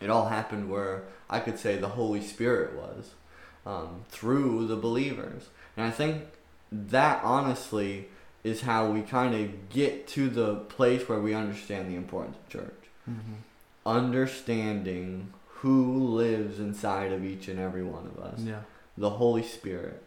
It 0.02 0.10
all 0.10 0.28
happened 0.30 0.70
where 0.70 1.04
I 1.30 1.40
could 1.40 1.58
say 1.60 1.78
the 1.78 1.90
Holy 1.90 2.22
Spirit 2.22 2.76
was 2.76 3.12
um, 3.66 4.06
through 4.10 4.68
the 4.68 4.76
believers. 4.76 5.50
And 5.76 5.86
I 5.86 5.92
think 5.92 6.24
that 6.72 7.24
honestly 7.24 8.08
is 8.44 8.62
how 8.62 8.90
we 8.90 9.02
kind 9.02 9.34
of 9.36 9.70
get 9.70 10.08
to 10.10 10.30
the 10.30 10.56
place 10.56 11.10
where 11.10 11.20
we 11.20 11.34
understand 11.34 11.90
the 11.92 11.96
importance 11.96 12.38
of 12.38 12.50
church 12.50 12.74
Mhm. 13.10 13.38
understanding 13.86 15.34
who 15.62 15.98
lives 16.16 16.60
inside 16.60 17.12
of 17.12 17.24
each 17.26 17.48
and 17.48 17.60
every 17.60 17.84
one 17.84 18.06
of 18.06 18.20
us. 18.24 18.40
Yeah. 18.42 18.62
The 18.98 19.12
Holy 19.12 19.44
Spirit. 19.44 20.04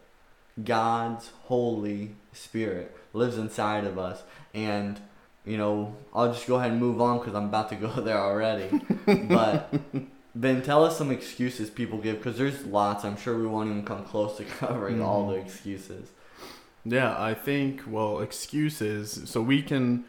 God's 0.63 1.31
Holy 1.43 2.15
Spirit 2.33 2.95
lives 3.13 3.37
inside 3.37 3.85
of 3.85 3.97
us. 3.97 4.23
And, 4.53 4.99
you 5.45 5.57
know, 5.57 5.95
I'll 6.13 6.33
just 6.33 6.47
go 6.47 6.55
ahead 6.55 6.71
and 6.71 6.79
move 6.79 7.01
on 7.01 7.19
because 7.19 7.35
I'm 7.35 7.45
about 7.45 7.69
to 7.69 7.75
go 7.75 7.89
there 8.01 8.17
already. 8.17 8.81
but, 9.05 9.73
then 10.33 10.61
tell 10.61 10.85
us 10.85 10.97
some 10.97 11.11
excuses 11.11 11.69
people 11.69 11.97
give 11.97 12.17
because 12.17 12.37
there's 12.37 12.65
lots. 12.65 13.03
I'm 13.03 13.17
sure 13.17 13.37
we 13.37 13.47
won't 13.47 13.69
even 13.69 13.83
come 13.83 14.03
close 14.05 14.37
to 14.37 14.43
covering 14.59 15.01
all 15.01 15.23
mm-hmm. 15.23 15.33
the 15.33 15.37
excuses. 15.37 16.09
Yeah, 16.85 17.15
I 17.21 17.33
think 17.33 17.81
well, 17.87 18.21
excuses. 18.21 19.23
So 19.25 19.41
we 19.41 19.61
can 19.61 20.05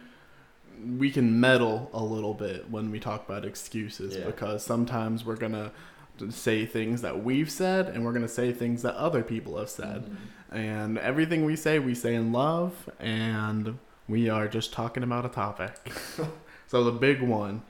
we 0.99 1.11
can 1.11 1.39
meddle 1.39 1.91
a 1.93 2.03
little 2.03 2.35
bit 2.35 2.71
when 2.71 2.91
we 2.91 2.99
talk 2.99 3.29
about 3.29 3.45
excuses 3.45 4.17
Yeah. 4.17 4.25
because 4.25 4.65
sometimes 4.65 5.25
we're 5.25 5.37
gonna 5.37 5.71
say 6.31 6.67
things 6.67 7.03
that 7.03 7.23
we've 7.23 7.51
said 7.51 7.89
and 7.89 8.05
we're 8.05 8.13
gonna 8.13 8.29
say 8.29 8.53
things 8.53 8.83
that 8.83 8.95
other 8.95 9.23
people 9.23 9.59
have 9.59 9.71
said. 9.71 10.05
Mm-hmm. 10.05 10.57
And 10.57 10.99
everything 10.99 11.45
we 11.45 11.57
say, 11.57 11.79
we 11.79 11.95
say 11.95 12.15
in 12.15 12.31
love, 12.31 12.91
and 13.01 13.79
we 14.13 14.29
are 14.29 14.47
just 14.47 14.75
talking 14.75 15.03
about 15.03 15.25
a 15.25 15.29
topic. 15.31 15.75
so 16.69 16.85
the 16.85 16.93
big 16.93 17.23
one, 17.23 17.63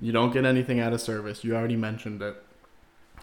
you 0.00 0.10
don't 0.10 0.32
get 0.32 0.46
anything 0.46 0.80
out 0.80 0.94
of 0.94 1.02
service. 1.02 1.44
You 1.44 1.54
already 1.54 1.76
mentioned 1.76 2.22
it. 2.22 2.42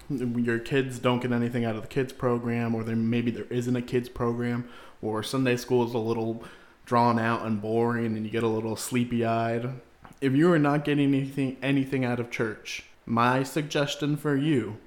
Your 0.09 0.59
kids 0.59 0.99
don't 0.99 1.19
get 1.19 1.31
anything 1.31 1.65
out 1.65 1.75
of 1.75 1.81
the 1.81 1.87
kids 1.87 2.13
program, 2.13 2.75
or 2.75 2.83
there 2.83 2.95
maybe 2.95 3.31
there 3.31 3.47
isn't 3.49 3.75
a 3.75 3.81
kids 3.81 4.07
program, 4.07 4.69
or 5.01 5.23
Sunday 5.23 5.57
school 5.57 5.85
is 5.85 5.95
a 5.95 5.97
little 5.97 6.43
drawn 6.85 7.17
out 7.17 7.41
and 7.41 7.59
boring, 7.59 8.15
and 8.15 8.23
you 8.23 8.31
get 8.31 8.43
a 8.43 8.47
little 8.47 8.75
sleepy 8.75 9.25
eyed. 9.25 9.81
If 10.21 10.33
you 10.33 10.51
are 10.53 10.59
not 10.59 10.85
getting 10.85 11.13
anything 11.15 11.57
anything 11.61 12.05
out 12.05 12.19
of 12.19 12.29
church, 12.29 12.85
my 13.07 13.41
suggestion 13.41 14.15
for 14.15 14.35
you 14.35 14.77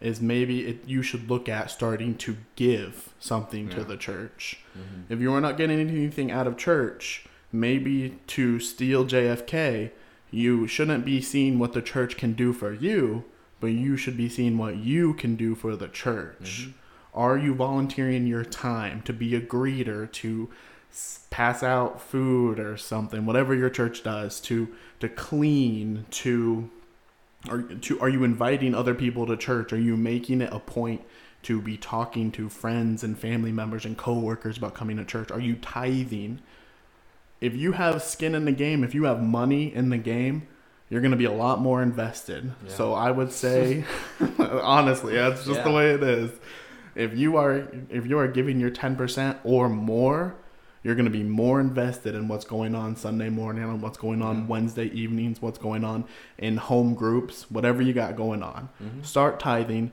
is 0.00 0.20
maybe 0.20 0.66
it, 0.66 0.84
you 0.86 1.02
should 1.02 1.28
look 1.28 1.48
at 1.48 1.70
starting 1.70 2.14
to 2.16 2.36
give 2.56 3.08
something 3.18 3.68
to 3.70 3.82
the 3.84 3.96
church. 3.96 4.58
Mhm. 4.76 5.04
If 5.08 5.20
you 5.20 5.32
are 5.32 5.40
not 5.40 5.56
getting 5.56 5.80
anything 5.80 6.30
out 6.30 6.46
of 6.46 6.56
church, 6.56 7.26
maybe 7.52 8.18
to 8.28 8.60
steal 8.60 9.04
JFK, 9.04 9.90
you 10.30 10.66
shouldn't 10.68 11.04
be 11.04 11.20
seeing 11.20 11.58
what 11.58 11.72
the 11.72 11.82
church 11.82 12.16
can 12.16 12.32
do 12.34 12.52
for 12.52 12.72
you, 12.72 13.24
but 13.60 13.68
you 13.68 13.96
should 13.96 14.16
be 14.16 14.28
seeing 14.28 14.56
what 14.56 14.76
you 14.76 15.14
can 15.14 15.34
do 15.34 15.54
for 15.56 15.74
the 15.74 15.88
church. 15.88 16.66
Mhm. 16.68 16.72
Are 17.14 17.36
you 17.38 17.54
volunteering 17.54 18.26
your 18.26 18.44
time 18.44 19.02
to 19.02 19.12
be 19.12 19.34
a 19.34 19.40
greeter, 19.40 20.10
to 20.12 20.48
pass 21.30 21.62
out 21.62 22.00
food 22.00 22.58
or 22.60 22.76
something, 22.76 23.26
whatever 23.26 23.54
your 23.54 23.70
church 23.70 24.02
does, 24.04 24.40
to 24.42 24.68
to 25.00 25.08
clean, 25.08 26.04
to 26.10 26.68
are 27.50 27.62
to 27.62 28.00
are 28.00 28.08
you 28.08 28.24
inviting 28.24 28.74
other 28.74 28.94
people 28.94 29.26
to 29.26 29.36
church? 29.36 29.72
Are 29.72 29.80
you 29.80 29.96
making 29.96 30.40
it 30.40 30.52
a 30.52 30.58
point 30.58 31.02
to 31.42 31.60
be 31.60 31.76
talking 31.76 32.30
to 32.32 32.48
friends 32.48 33.04
and 33.04 33.18
family 33.18 33.52
members 33.52 33.84
and 33.84 33.96
coworkers 33.96 34.58
about 34.58 34.74
coming 34.74 34.96
to 34.96 35.04
church? 35.04 35.30
Are 35.30 35.40
you 35.40 35.56
tithing? 35.56 36.40
If 37.40 37.54
you 37.54 37.72
have 37.72 38.02
skin 38.02 38.34
in 38.34 38.44
the 38.44 38.52
game, 38.52 38.82
if 38.82 38.94
you 38.94 39.04
have 39.04 39.22
money 39.22 39.72
in 39.72 39.90
the 39.90 39.98
game, 39.98 40.48
you're 40.90 41.00
going 41.00 41.12
to 41.12 41.16
be 41.16 41.24
a 41.24 41.32
lot 41.32 41.60
more 41.60 41.82
invested. 41.82 42.52
Yeah. 42.64 42.72
So 42.72 42.94
I 42.94 43.10
would 43.10 43.32
say 43.32 43.84
honestly, 44.38 45.14
that's 45.14 45.44
just 45.44 45.62
the 45.62 45.70
way 45.70 45.90
it 45.92 46.02
is. 46.02 46.30
If 46.94 47.16
you 47.16 47.36
are 47.36 47.68
if 47.90 48.06
you 48.06 48.18
are 48.18 48.28
giving 48.28 48.58
your 48.58 48.70
10% 48.70 49.38
or 49.44 49.68
more, 49.68 50.34
you're 50.84 50.94
going 50.94 51.04
to 51.04 51.10
be 51.10 51.22
more 51.24 51.60
invested 51.60 52.14
in 52.14 52.28
what's 52.28 52.44
going 52.44 52.74
on 52.74 52.96
Sunday 52.96 53.28
morning 53.30 53.64
and 53.64 53.82
what's 53.82 53.98
going 53.98 54.22
on 54.22 54.44
Mhm. 54.44 54.46
Wednesday 54.46 54.86
evenings, 54.90 55.42
what's 55.42 55.58
going 55.58 55.84
on 55.84 56.04
in 56.38 56.56
home 56.56 56.94
groups, 56.94 57.50
whatever 57.50 57.82
you 57.82 57.92
got 57.92 58.16
going 58.16 58.42
on. 58.42 58.68
Mhm. 58.82 59.04
Start 59.04 59.40
tithing. 59.40 59.90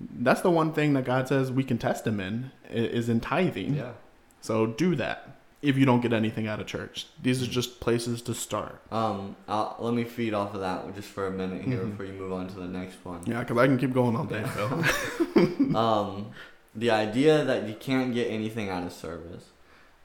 That's 0.00 0.40
the 0.40 0.50
one 0.50 0.72
thing 0.72 0.92
that 0.94 1.04
God 1.04 1.28
says 1.28 1.52
we 1.52 1.62
can 1.64 1.78
test 1.78 2.06
him 2.06 2.18
in 2.20 2.50
is 2.70 3.08
in 3.08 3.20
tithing. 3.20 3.74
Yeah. 3.74 3.92
So 4.40 4.66
do 4.66 4.94
that 4.96 5.30
if 5.62 5.78
you 5.78 5.86
don't 5.86 6.00
get 6.02 6.12
anything 6.12 6.46
out 6.46 6.60
of 6.60 6.66
church. 6.66 7.06
These 7.22 7.42
are 7.42 7.46
just 7.46 7.80
places 7.80 8.20
to 8.22 8.34
start. 8.34 8.82
Um, 8.92 9.34
I'll, 9.48 9.76
let 9.78 9.94
me 9.94 10.04
feed 10.04 10.34
off 10.34 10.52
of 10.54 10.60
that 10.60 10.94
just 10.94 11.08
for 11.08 11.26
a 11.26 11.30
minute 11.30 11.62
here 11.62 11.78
Mhm. 11.78 11.90
before 11.92 12.04
you 12.04 12.12
move 12.12 12.32
on 12.32 12.48
to 12.48 12.54
the 12.54 12.66
next 12.66 12.96
one. 13.04 13.20
Yeah, 13.24 13.38
because 13.40 13.56
I 13.56 13.66
can 13.66 13.78
keep 13.78 13.94
going 13.94 14.14
all 14.16 14.24
day, 14.24 14.42
Phil. 14.44 15.76
um, 15.76 16.26
the 16.74 16.90
idea 16.90 17.44
that 17.44 17.66
you 17.68 17.74
can't 17.74 18.12
get 18.12 18.28
anything 18.30 18.68
out 18.68 18.82
of 18.82 18.92
service, 18.92 19.44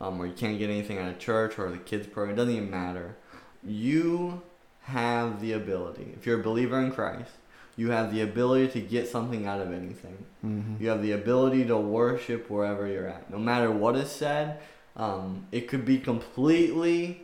um, 0.01 0.21
or 0.21 0.25
you 0.25 0.33
can't 0.33 0.57
get 0.57 0.69
anything 0.69 0.97
out 0.97 1.09
of 1.09 1.19
church 1.19 1.57
or 1.59 1.69
the 1.69 1.77
kids 1.77 2.07
program, 2.07 2.33
it 2.33 2.37
doesn't 2.37 2.53
even 2.55 2.69
matter. 2.71 3.15
You 3.63 4.41
have 4.83 5.41
the 5.41 5.53
ability, 5.53 6.13
if 6.15 6.25
you're 6.25 6.39
a 6.39 6.43
believer 6.43 6.79
in 6.79 6.91
Christ, 6.91 7.31
you 7.75 7.91
have 7.91 8.11
the 8.13 8.21
ability 8.21 8.67
to 8.69 8.81
get 8.81 9.07
something 9.07 9.45
out 9.47 9.61
of 9.61 9.71
anything. 9.71 10.25
Mhm. 10.45 10.81
You 10.81 10.89
have 10.89 11.01
the 11.01 11.11
ability 11.13 11.65
to 11.65 11.77
worship 11.77 12.49
wherever 12.49 12.85
you're 12.87 13.07
at. 13.07 13.29
No 13.29 13.37
matter 13.37 13.71
what 13.71 13.95
is 13.95 14.09
said, 14.09 14.59
um, 14.97 15.45
it 15.51 15.67
could 15.67 15.85
be 15.85 15.97
completely 15.97 17.21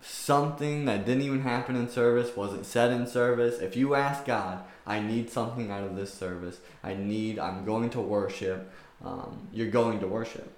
something 0.00 0.84
that 0.84 1.04
didn't 1.04 1.22
even 1.22 1.40
happen 1.42 1.76
in 1.76 1.88
service, 1.88 2.36
wasn't 2.36 2.64
said 2.64 2.92
in 2.92 3.06
service. 3.06 3.58
If 3.58 3.76
you 3.76 3.94
ask 3.94 4.24
God, 4.24 4.60
I 4.86 5.00
need 5.00 5.28
something 5.28 5.70
out 5.70 5.84
of 5.84 5.96
this 5.96 6.14
service, 6.14 6.60
I 6.82 6.94
need, 6.94 7.38
I'm 7.38 7.64
going 7.64 7.90
to 7.90 8.00
worship, 8.00 8.70
um, 9.04 9.48
you're 9.52 9.70
going 9.70 10.00
to 10.00 10.06
worship. 10.06 10.50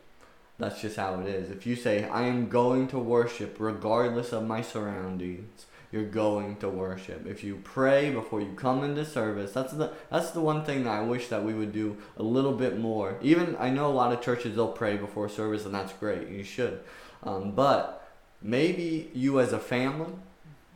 That's 0.60 0.82
just 0.82 0.96
how 0.96 1.18
it 1.20 1.26
is. 1.26 1.50
If 1.50 1.66
you 1.66 1.74
say, 1.74 2.04
I 2.04 2.24
am 2.24 2.50
going 2.50 2.86
to 2.88 2.98
worship 2.98 3.56
regardless 3.58 4.30
of 4.30 4.46
my 4.46 4.60
surroundings, 4.60 5.64
you're 5.90 6.04
going 6.04 6.56
to 6.56 6.68
worship. 6.68 7.26
If 7.26 7.42
you 7.42 7.56
pray 7.64 8.10
before 8.10 8.42
you 8.42 8.52
come 8.56 8.84
into 8.84 9.06
service, 9.06 9.52
that's 9.52 9.72
the 9.72 9.92
that's 10.10 10.32
the 10.32 10.42
one 10.42 10.64
thing 10.66 10.84
that 10.84 10.90
I 10.90 11.02
wish 11.02 11.28
that 11.28 11.42
we 11.42 11.54
would 11.54 11.72
do 11.72 11.96
a 12.18 12.22
little 12.22 12.52
bit 12.52 12.78
more. 12.78 13.16
Even 13.22 13.56
I 13.58 13.70
know 13.70 13.86
a 13.86 13.92
lot 13.92 14.12
of 14.12 14.20
churches 14.20 14.54
they'll 14.54 14.68
pray 14.68 14.98
before 14.98 15.30
service, 15.30 15.64
and 15.64 15.74
that's 15.74 15.94
great. 15.94 16.28
You 16.28 16.44
should, 16.44 16.80
um, 17.22 17.52
but 17.52 18.06
maybe 18.42 19.10
you 19.14 19.40
as 19.40 19.54
a 19.54 19.58
family 19.58 20.12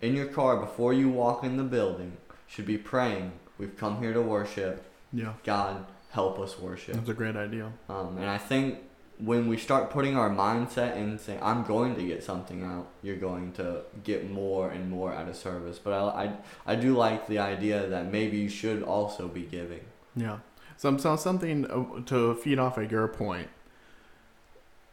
in 0.01 0.17
your 0.17 0.27
car 0.27 0.57
before 0.57 0.95
you 0.95 1.11
walk 1.11 1.45
in 1.45 1.59
the 1.59 1.63
building 1.63 2.17
should 2.47 2.67
be 2.67 2.79
praying. 2.79 3.33
We've 3.59 3.77
come 3.77 3.99
here 3.99 4.15
to 4.15 4.23
worship. 4.23 4.83
Yeah, 5.13 5.35
God, 5.45 5.85
help 6.11 6.39
us 6.41 6.59
worship. 6.59 6.95
that's 6.95 7.11
a 7.11 7.15
great 7.15 7.37
idea. 7.37 7.71
Um, 7.89 8.17
and 8.17 8.29
I 8.29 8.39
think 8.39 8.79
when 9.19 9.47
we 9.47 9.57
start 9.57 9.91
putting 9.91 10.17
our 10.17 10.29
mindset 10.29 10.97
in 10.97 11.19
saying 11.19 11.39
i'm 11.43 11.63
going 11.65 11.95
to 11.95 12.05
get 12.05 12.23
something 12.23 12.65
out 12.65 12.89
you're 13.03 13.17
going 13.17 13.53
to 13.53 13.83
get 14.03 14.31
more 14.31 14.71
and 14.71 14.91
more 14.91 15.13
out 15.13 15.29
of 15.29 15.37
service. 15.37 15.79
But 15.79 15.93
i, 15.93 16.25
I, 16.25 16.73
I 16.73 16.77
do 16.77 16.95
like 16.95 17.29
the 17.29 17.39
idea 17.39 17.87
that 17.87 18.11
maybe 18.11 18.39
you 18.39 18.49
should 18.49 18.83
also 18.83 19.29
be 19.29 19.43
giving. 19.43 19.85
Yeah. 20.17 20.39
Some, 20.77 20.99
so 20.99 21.17
something 21.17 21.67
uh, 21.71 22.01
to 22.07 22.35
feed 22.35 22.59
off 22.59 22.79
of 22.79 22.91
your 22.91 23.07
point 23.09 23.49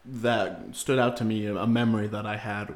that 0.06 0.76
stood 0.76 1.00
out 1.00 1.18
to 1.18 1.24
me, 1.24 1.46
a 1.46 1.68
memory 1.68 2.08
that 2.08 2.26
I 2.26 2.38
had, 2.38 2.76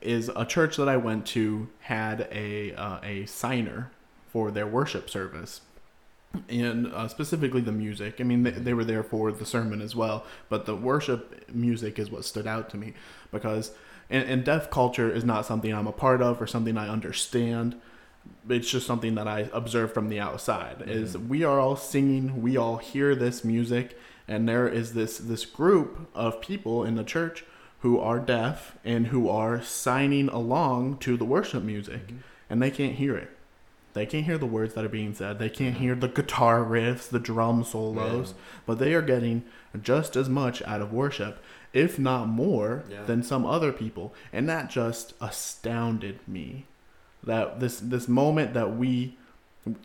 is 0.00 0.30
a 0.34 0.44
church 0.44 0.76
that 0.76 0.88
I 0.88 0.96
went 0.96 1.26
to 1.26 1.68
had 1.80 2.28
a 2.32 2.72
uh, 2.74 2.98
a 3.02 3.26
signer 3.26 3.90
for 4.28 4.50
their 4.50 4.66
worship 4.66 5.10
service, 5.10 5.60
and 6.48 6.86
uh, 6.88 7.08
specifically 7.08 7.60
the 7.60 7.72
music. 7.72 8.16
I 8.20 8.24
mean, 8.24 8.42
they, 8.42 8.50
they 8.50 8.74
were 8.74 8.84
there 8.84 9.02
for 9.02 9.32
the 9.32 9.46
sermon 9.46 9.80
as 9.80 9.96
well, 9.96 10.24
but 10.48 10.66
the 10.66 10.76
worship 10.76 11.48
music 11.52 11.98
is 11.98 12.10
what 12.10 12.24
stood 12.24 12.46
out 12.46 12.68
to 12.70 12.76
me 12.76 12.94
because, 13.30 13.72
and, 14.10 14.28
and 14.28 14.44
deaf 14.44 14.70
culture 14.70 15.10
is 15.10 15.24
not 15.24 15.46
something 15.46 15.72
I'm 15.72 15.86
a 15.86 15.92
part 15.92 16.20
of 16.22 16.40
or 16.40 16.46
something 16.46 16.76
I 16.76 16.88
understand 16.88 17.80
it's 18.48 18.70
just 18.70 18.86
something 18.86 19.14
that 19.16 19.28
I 19.28 19.48
observe 19.52 19.92
from 19.92 20.08
the 20.08 20.20
outside 20.20 20.82
is 20.86 21.18
we 21.18 21.44
are 21.44 21.60
all 21.60 21.76
singing, 21.76 22.42
we 22.42 22.56
all 22.56 22.76
hear 22.78 23.14
this 23.14 23.44
music, 23.44 23.98
and 24.28 24.48
there 24.48 24.68
is 24.68 24.94
this 24.94 25.18
this 25.18 25.44
group 25.44 26.08
of 26.14 26.40
people 26.40 26.84
in 26.84 26.94
the 26.94 27.04
church 27.04 27.44
who 27.80 27.98
are 27.98 28.18
deaf 28.18 28.76
and 28.84 29.08
who 29.08 29.28
are 29.28 29.62
signing 29.62 30.28
along 30.28 30.98
to 30.98 31.16
the 31.16 31.24
worship 31.24 31.62
music, 31.62 32.12
and 32.48 32.62
they 32.62 32.70
can't 32.70 32.94
hear 32.94 33.16
it. 33.16 33.35
They 33.96 34.04
can't 34.06 34.26
hear 34.26 34.36
the 34.36 34.44
words 34.46 34.74
that 34.74 34.84
are 34.84 34.90
being 34.90 35.14
said. 35.14 35.38
They 35.38 35.48
can't 35.48 35.78
hear 35.78 35.94
the 35.94 36.06
guitar 36.08 36.60
riffs, 36.62 37.08
the 37.08 37.18
drum 37.18 37.64
solos, 37.64 38.34
but 38.66 38.78
they 38.78 38.92
are 38.92 39.00
getting 39.00 39.42
just 39.82 40.16
as 40.16 40.28
much 40.28 40.60
out 40.62 40.82
of 40.82 40.92
worship, 40.92 41.42
if 41.72 41.98
not 41.98 42.28
more, 42.28 42.84
Yeah. 42.90 43.04
than 43.04 43.22
some 43.22 43.46
other 43.46 43.72
people, 43.72 44.14
and 44.34 44.46
that 44.50 44.68
just 44.68 45.14
astounded 45.20 46.18
me. 46.28 46.66
That 47.24 47.58
this 47.60 47.80
this 47.80 48.06
moment 48.06 48.52
that 48.54 48.76
we 48.76 49.16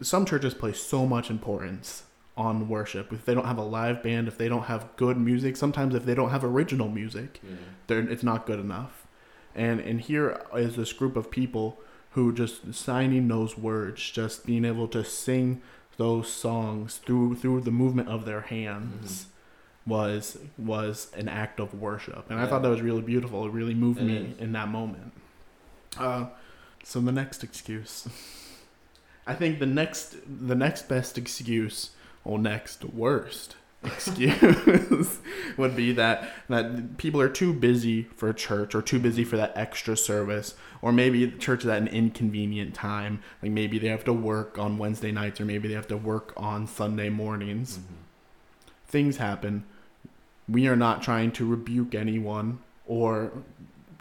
some 0.02 0.26
churches 0.26 0.54
place 0.54 0.80
so 0.82 1.06
much 1.08 1.30
importance 1.32 2.04
on 2.38 2.68
worship. 2.68 3.12
If 3.14 3.24
they 3.26 3.34
don't 3.34 3.46
have 3.46 3.58
a 3.58 3.64
live 3.64 4.04
band 4.04 4.28
if 4.28 4.38
they 4.38 4.50
don't 4.50 4.64
have 4.64 4.88
good 4.98 5.18
music 5.18 5.56
sometimes 5.58 5.96
if 5.96 6.06
they 6.06 6.16
don't 6.16 6.30
have 6.30 6.44
original 6.44 6.88
music 6.90 7.42
they're, 7.88 8.00
it's 8.00 8.24
not 8.24 8.46
good 8.46 8.60
enough. 8.60 9.08
And 9.56 9.80
and 9.80 10.02
here 10.02 10.42
is 10.56 10.76
this 10.76 10.94
group 10.94 11.16
of 11.16 11.32
people 11.32 11.80
who 12.12 12.34
just 12.34 12.74
signing 12.74 13.28
those 13.28 13.58
words 13.58 14.10
just 14.12 14.46
being 14.46 14.66
able 14.66 14.88
to 14.90 15.04
sing 15.04 15.62
those 15.98 16.28
songs 16.32 16.98
through 16.98 17.36
through 17.36 17.62
the 17.62 17.72
movement 17.72 18.08
of 18.10 18.26
their 18.26 18.42
hands 18.42 19.28
was 19.86 20.38
was 20.58 21.12
an 21.16 21.28
act 21.28 21.60
of 21.60 21.74
worship. 21.74 22.30
And 22.30 22.40
i 22.40 22.46
thought 22.48 22.62
that 22.62 22.70
was 22.70 22.82
really 22.82 23.02
beautiful. 23.02 23.46
It 23.46 23.52
really 23.52 23.74
moved 23.74 24.00
It 24.00 24.04
me 24.06 24.18
is. 24.18 24.40
in 24.40 24.52
that 24.54 24.68
moment. 24.70 25.14
Uh, 25.98 26.28
so 26.84 27.00
the 27.02 27.12
next 27.12 27.44
excuse. 27.44 28.08
I 29.28 29.36
think 29.36 29.60
the 29.60 29.66
next 29.66 30.16
the 30.48 30.56
next 30.56 30.88
best 30.90 31.18
excuse 31.18 31.92
or 32.24 32.40
next 32.40 32.84
worst 32.86 33.56
excuse 33.84 35.20
would 35.58 35.76
be 35.76 35.92
that 35.92 36.32
that 36.50 36.98
people 36.98 37.20
are 37.20 37.30
too 37.30 37.54
busy 37.54 38.04
for 38.16 38.32
church 38.32 38.76
or 38.76 38.82
too 38.82 39.00
busy 39.00 39.24
for 39.24 39.38
that 39.38 39.52
extra 39.56 39.98
service 39.98 40.54
or 40.82 40.92
maybe 40.92 41.26
the 41.26 41.38
church 41.38 41.64
is 41.64 41.68
at 41.68 41.82
an 41.82 41.88
inconvenient 41.88 42.74
time. 42.74 43.22
Like 43.42 43.52
maybe 43.52 43.80
they 43.80 43.88
have 43.88 44.04
to 44.06 44.14
work 44.14 44.58
on 44.58 44.78
wednesday 44.78 45.12
nights 45.12 45.42
or 45.42 45.46
maybe 45.46 45.68
they 45.68 45.74
have 45.74 45.88
to 45.88 45.98
work 45.98 46.34
on 46.38 46.68
sunday 46.68 47.10
mornings. 47.10 47.78
Mm-hmm. 47.78 47.94
Things 48.88 49.18
happen. 49.18 49.66
We 50.48 50.68
are 50.68 50.76
not 50.76 51.02
trying 51.02 51.32
to 51.34 51.46
rebuke 51.46 51.96
anyone 51.96 52.60
or 52.86 53.32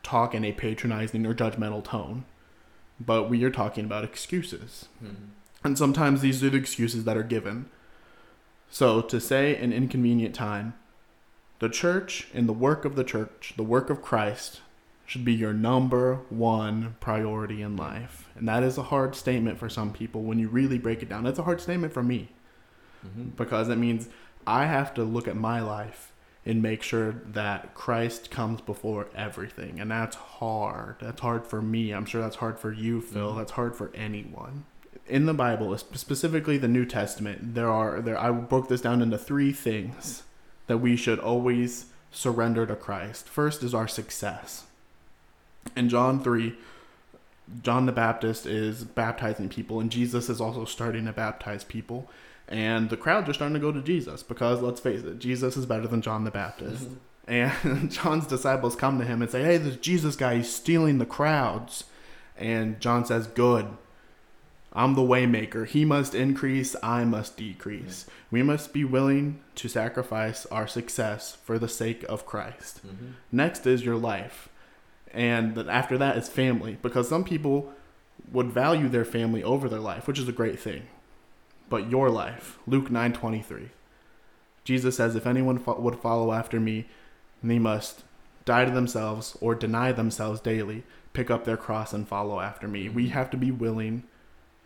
talk 0.02 0.34
in 0.34 0.44
a 0.44 0.52
patronizing 0.52 1.26
or 1.26 1.34
judgmental 1.34 1.84
tone 1.84 2.24
but 3.00 3.30
we 3.30 3.42
are 3.44 3.50
talking 3.50 3.84
about 3.84 4.04
excuses. 4.04 4.88
Mm-hmm. 5.02 5.24
And 5.64 5.78
sometimes 5.78 6.20
these 6.20 6.44
are 6.44 6.50
the 6.50 6.58
excuses 6.58 7.04
that 7.04 7.16
are 7.16 7.22
given. 7.22 7.70
So, 8.70 9.00
to 9.02 9.20
say 9.20 9.56
an 9.56 9.72
inconvenient 9.72 10.34
time, 10.34 10.74
the 11.58 11.68
church 11.68 12.28
and 12.32 12.48
the 12.48 12.52
work 12.52 12.84
of 12.84 12.94
the 12.96 13.04
church, 13.04 13.54
the 13.56 13.64
work 13.64 13.90
of 13.90 14.00
Christ, 14.00 14.60
should 15.04 15.24
be 15.24 15.34
your 15.34 15.52
number 15.52 16.20
one 16.30 16.94
priority 17.00 17.62
in 17.62 17.76
life. 17.76 18.28
And 18.36 18.46
that 18.48 18.62
is 18.62 18.78
a 18.78 18.84
hard 18.84 19.16
statement 19.16 19.58
for 19.58 19.68
some 19.68 19.92
people 19.92 20.22
when 20.22 20.38
you 20.38 20.48
really 20.48 20.78
break 20.78 21.02
it 21.02 21.08
down. 21.08 21.26
It's 21.26 21.38
a 21.38 21.42
hard 21.42 21.60
statement 21.60 21.92
for 21.92 22.02
me 22.02 22.28
because 23.36 23.68
it 23.68 23.76
means 23.76 24.08
I 24.46 24.66
have 24.66 24.94
to 24.94 25.02
look 25.02 25.26
at 25.26 25.36
my 25.36 25.60
life 25.60 26.12
and 26.46 26.62
make 26.62 26.82
sure 26.82 27.12
that 27.26 27.74
Christ 27.74 28.30
comes 28.30 28.60
before 28.60 29.08
everything. 29.14 29.80
And 29.80 29.90
that's 29.90 30.16
hard. 30.16 30.96
That's 31.00 31.20
hard 31.20 31.44
for 31.46 31.60
me. 31.60 31.90
I'm 31.90 32.06
sure 32.06 32.20
that's 32.22 32.36
hard 32.36 32.58
for 32.58 32.72
you, 32.72 33.00
Phil. 33.00 33.32
Mhm. 33.32 33.36
That's 33.38 33.52
hard 33.52 33.74
for 33.74 33.90
anyone. 33.94 34.64
In 35.10 35.26
the 35.26 35.34
Bible, 35.34 35.76
specifically 35.76 36.56
the 36.56 36.68
New 36.68 36.86
Testament, 36.86 37.54
there 37.54 37.68
are 37.68 38.00
there 38.00 38.18
I 38.18 38.30
broke 38.30 38.68
this 38.68 38.80
down 38.80 39.02
into 39.02 39.18
three 39.18 39.52
things 39.52 40.22
that 40.68 40.78
we 40.78 40.94
should 40.96 41.18
always 41.18 41.86
surrender 42.12 42.64
to 42.66 42.76
Christ. 42.76 43.28
First 43.28 43.62
is 43.64 43.74
our 43.74 43.88
success. 43.88 44.66
In 45.76 45.88
John 45.88 46.22
3, 46.22 46.54
John 47.62 47.86
the 47.86 47.92
Baptist 47.92 48.46
is 48.46 48.84
baptizing 48.84 49.48
people, 49.48 49.80
and 49.80 49.90
Jesus 49.90 50.28
is 50.28 50.40
also 50.40 50.64
starting 50.64 51.06
to 51.06 51.12
baptize 51.12 51.64
people. 51.64 52.08
And 52.46 52.88
the 52.90 52.96
crowds 52.96 53.28
are 53.28 53.32
starting 53.32 53.54
to 53.54 53.60
go 53.60 53.72
to 53.72 53.82
Jesus 53.82 54.22
because, 54.22 54.60
let's 54.60 54.80
face 54.80 55.02
it, 55.02 55.18
Jesus 55.18 55.56
is 55.56 55.66
better 55.66 55.86
than 55.86 56.02
John 56.02 56.24
the 56.24 56.30
Baptist. 56.30 56.84
Mm-hmm. 56.84 56.94
And 57.28 57.92
John's 57.92 58.26
disciples 58.26 58.74
come 58.74 58.98
to 58.98 59.04
him 59.04 59.22
and 59.22 59.30
say, 59.30 59.44
Hey, 59.44 59.56
this 59.56 59.76
Jesus 59.76 60.16
guy, 60.16 60.38
he's 60.38 60.52
stealing 60.52 60.98
the 60.98 61.06
crowds. 61.06 61.84
And 62.36 62.80
John 62.80 63.04
says, 63.04 63.28
Good. 63.28 63.66
I'm 64.72 64.94
the 64.94 65.02
waymaker. 65.02 65.66
He 65.66 65.84
must 65.84 66.14
increase, 66.14 66.76
I 66.82 67.04
must 67.04 67.36
decrease. 67.36 68.06
We 68.30 68.42
must 68.42 68.72
be 68.72 68.84
willing 68.84 69.40
to 69.56 69.68
sacrifice 69.68 70.46
our 70.46 70.68
success 70.68 71.36
for 71.42 71.58
the 71.58 71.68
sake 71.68 72.04
of 72.08 72.24
Christ. 72.24 72.86
Mm-hmm. 72.86 73.06
Next 73.32 73.66
is 73.66 73.84
your 73.84 73.96
life. 73.96 74.48
And 75.12 75.58
after 75.58 75.98
that 75.98 76.16
is 76.16 76.28
family. 76.28 76.78
Because 76.82 77.08
some 77.08 77.24
people 77.24 77.72
would 78.30 78.52
value 78.52 78.88
their 78.88 79.04
family 79.04 79.42
over 79.42 79.68
their 79.68 79.80
life, 79.80 80.06
which 80.06 80.18
is 80.18 80.28
a 80.28 80.32
great 80.32 80.60
thing. 80.60 80.82
But 81.68 81.90
your 81.90 82.10
life, 82.10 82.58
Luke 82.66 82.90
9:23. 82.90 83.70
Jesus 84.64 84.96
says, 84.96 85.16
"If 85.16 85.26
anyone 85.26 85.58
fo- 85.58 85.80
would 85.80 85.96
follow 85.96 86.32
after 86.32 86.60
me, 86.60 86.86
they 87.42 87.58
must 87.58 88.04
die 88.44 88.64
to 88.64 88.70
themselves 88.70 89.36
or 89.40 89.54
deny 89.54 89.90
themselves 89.92 90.40
daily, 90.40 90.84
pick 91.12 91.30
up 91.30 91.44
their 91.44 91.56
cross 91.56 91.92
and 91.92 92.06
follow 92.06 92.40
after 92.40 92.68
me." 92.68 92.88
We 92.88 93.04
mm-hmm. 93.04 93.14
have 93.14 93.30
to 93.30 93.36
be 93.36 93.50
willing 93.50 94.04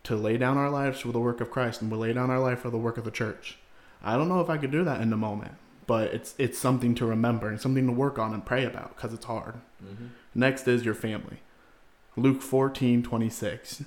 to 0.05 0.17
lay 0.17 0.37
down 0.37 0.57
our 0.57 0.71
lives 0.71 1.01
for 1.01 1.13
the 1.13 1.21
work 1.21 1.41
of 1.41 1.51
Christ 1.51 1.83
and 1.83 1.91
we 1.91 1.99
lay 1.99 2.13
down 2.13 2.31
our 2.31 2.41
life 2.41 2.61
for 2.61 2.71
the 2.71 2.79
work 2.79 2.99
of 2.99 3.05
the 3.05 3.11
church. 3.11 3.59
I 4.03 4.17
don't 4.17 4.29
know 4.29 4.41
if 4.41 4.51
I 4.51 4.59
could 4.59 4.71
do 4.71 4.85
that 4.85 5.01
in 5.01 5.11
the 5.11 5.17
moment, 5.17 5.55
but 5.87 6.13
it's 6.15 6.35
it's 6.39 6.59
something 6.59 6.95
to 6.97 7.07
remember 7.07 7.49
and 7.49 7.61
something 7.61 7.87
to 7.87 7.93
work 7.93 8.19
on 8.19 8.33
and 8.35 8.45
pray 8.45 8.65
about 8.65 8.95
because 8.97 9.15
it's 9.15 9.25
hard. 9.25 9.55
Mm-hmm. 9.85 10.07
Next 10.35 10.69
is 10.69 10.85
your 10.85 10.95
family. 10.95 11.39
Luke 12.17 12.43
14, 12.43 13.03
26. 13.03 13.85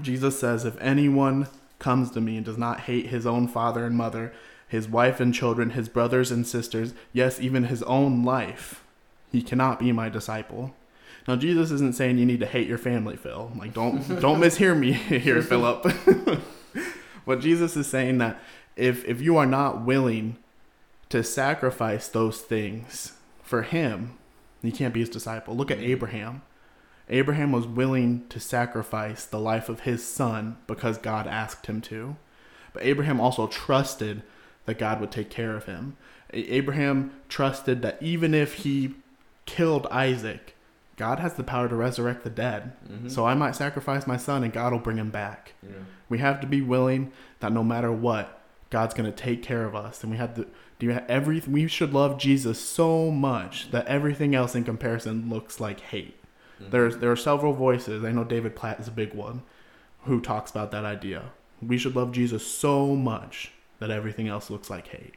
Jesus 0.00 0.38
says, 0.38 0.64
If 0.64 0.80
anyone 0.80 1.48
comes 1.78 2.10
to 2.12 2.20
me 2.20 2.36
and 2.36 2.46
does 2.46 2.58
not 2.58 2.80
hate 2.80 3.06
his 3.06 3.26
own 3.26 3.48
father 3.48 3.84
and 3.84 3.96
mother, 3.96 4.32
his 4.68 4.88
wife 4.88 5.20
and 5.20 5.34
children, 5.34 5.70
his 5.70 5.88
brothers 5.88 6.30
and 6.30 6.46
sisters, 6.46 6.94
yes, 7.12 7.40
even 7.40 7.64
his 7.64 7.82
own 7.84 8.24
life, 8.24 8.84
he 9.32 9.42
cannot 9.42 9.78
be 9.78 9.92
my 9.92 10.08
disciple. 10.08 10.74
Now 11.26 11.36
Jesus 11.36 11.70
isn't 11.70 11.94
saying 11.94 12.18
you 12.18 12.26
need 12.26 12.40
to 12.40 12.46
hate 12.46 12.68
your 12.68 12.78
family, 12.78 13.16
Phil. 13.16 13.52
Like 13.56 13.72
don't 13.74 14.20
don't 14.20 14.40
mishear 14.40 14.78
me 14.78 14.92
here, 15.18 15.42
Philip. 15.42 15.86
but 17.26 17.40
Jesus 17.40 17.76
is 17.76 17.86
saying 17.86 18.18
that 18.18 18.40
if 18.76 19.04
if 19.04 19.20
you 19.20 19.36
are 19.36 19.46
not 19.46 19.84
willing 19.84 20.36
to 21.08 21.22
sacrifice 21.22 22.08
those 22.08 22.40
things 22.40 23.12
for 23.42 23.62
him, 23.62 24.18
you 24.62 24.72
can't 24.72 24.94
be 24.94 25.00
his 25.00 25.08
disciple. 25.08 25.54
Look 25.54 25.70
at 25.70 25.78
mm-hmm. 25.78 25.90
Abraham. 25.90 26.42
Abraham 27.08 27.52
was 27.52 27.66
willing 27.66 28.26
to 28.30 28.40
sacrifice 28.40 29.26
the 29.26 29.38
life 29.38 29.68
of 29.68 29.80
his 29.80 30.06
son 30.06 30.56
because 30.66 30.96
God 30.96 31.26
asked 31.26 31.66
him 31.66 31.82
to. 31.82 32.16
But 32.72 32.82
Abraham 32.82 33.20
also 33.20 33.46
trusted 33.46 34.22
that 34.64 34.78
God 34.78 35.00
would 35.00 35.10
take 35.10 35.28
care 35.28 35.54
of 35.54 35.66
him. 35.66 35.96
Abraham 36.32 37.12
trusted 37.28 37.82
that 37.82 38.02
even 38.02 38.34
if 38.34 38.54
he 38.54 38.94
killed 39.44 39.86
Isaac, 39.90 40.56
God 40.96 41.18
has 41.18 41.34
the 41.34 41.44
power 41.44 41.68
to 41.68 41.74
resurrect 41.74 42.22
the 42.24 42.30
dead. 42.30 42.72
Mm-hmm. 42.88 43.08
So 43.08 43.26
I 43.26 43.34
might 43.34 43.56
sacrifice 43.56 44.06
my 44.06 44.16
son 44.16 44.44
and 44.44 44.52
God 44.52 44.72
will 44.72 44.80
bring 44.80 44.96
him 44.96 45.10
back. 45.10 45.54
We 46.08 46.18
have 46.18 46.40
to 46.40 46.46
be 46.46 46.62
willing 46.62 47.12
that 47.40 47.52
no 47.52 47.64
matter 47.64 47.90
what, 47.90 48.40
God's 48.70 48.94
going 48.94 49.10
to 49.10 49.16
take 49.16 49.42
care 49.42 49.64
of 49.64 49.76
us, 49.76 50.02
and 50.02 50.10
we 50.10 50.18
have 50.18 50.34
to 50.34 50.48
do 50.80 50.90
every. 51.08 51.40
We 51.46 51.68
should 51.68 51.92
love 51.92 52.18
Jesus 52.18 52.60
so 52.60 53.10
much 53.10 53.70
that 53.70 53.86
everything 53.86 54.34
else 54.34 54.56
in 54.56 54.64
comparison 54.64 55.30
looks 55.30 55.60
like 55.60 55.78
hate. 55.78 56.20
Mm-hmm. 56.60 56.70
There's 56.70 56.96
there 56.98 57.12
are 57.12 57.16
several 57.16 57.52
voices. 57.52 58.02
I 58.04 58.10
know 58.10 58.24
David 58.24 58.56
Platt 58.56 58.80
is 58.80 58.88
a 58.88 58.92
big 58.92 59.14
one, 59.14 59.42
who 60.06 60.20
talks 60.20 60.50
about 60.50 60.72
that 60.72 60.84
idea. 60.84 61.30
We 61.62 61.78
should 61.78 61.94
love 61.94 62.10
Jesus 62.10 62.44
so 62.44 62.96
much 62.96 63.52
that 63.78 63.90
everything 63.90 64.26
else 64.26 64.50
looks 64.50 64.68
like 64.68 64.88
hate. 64.88 65.14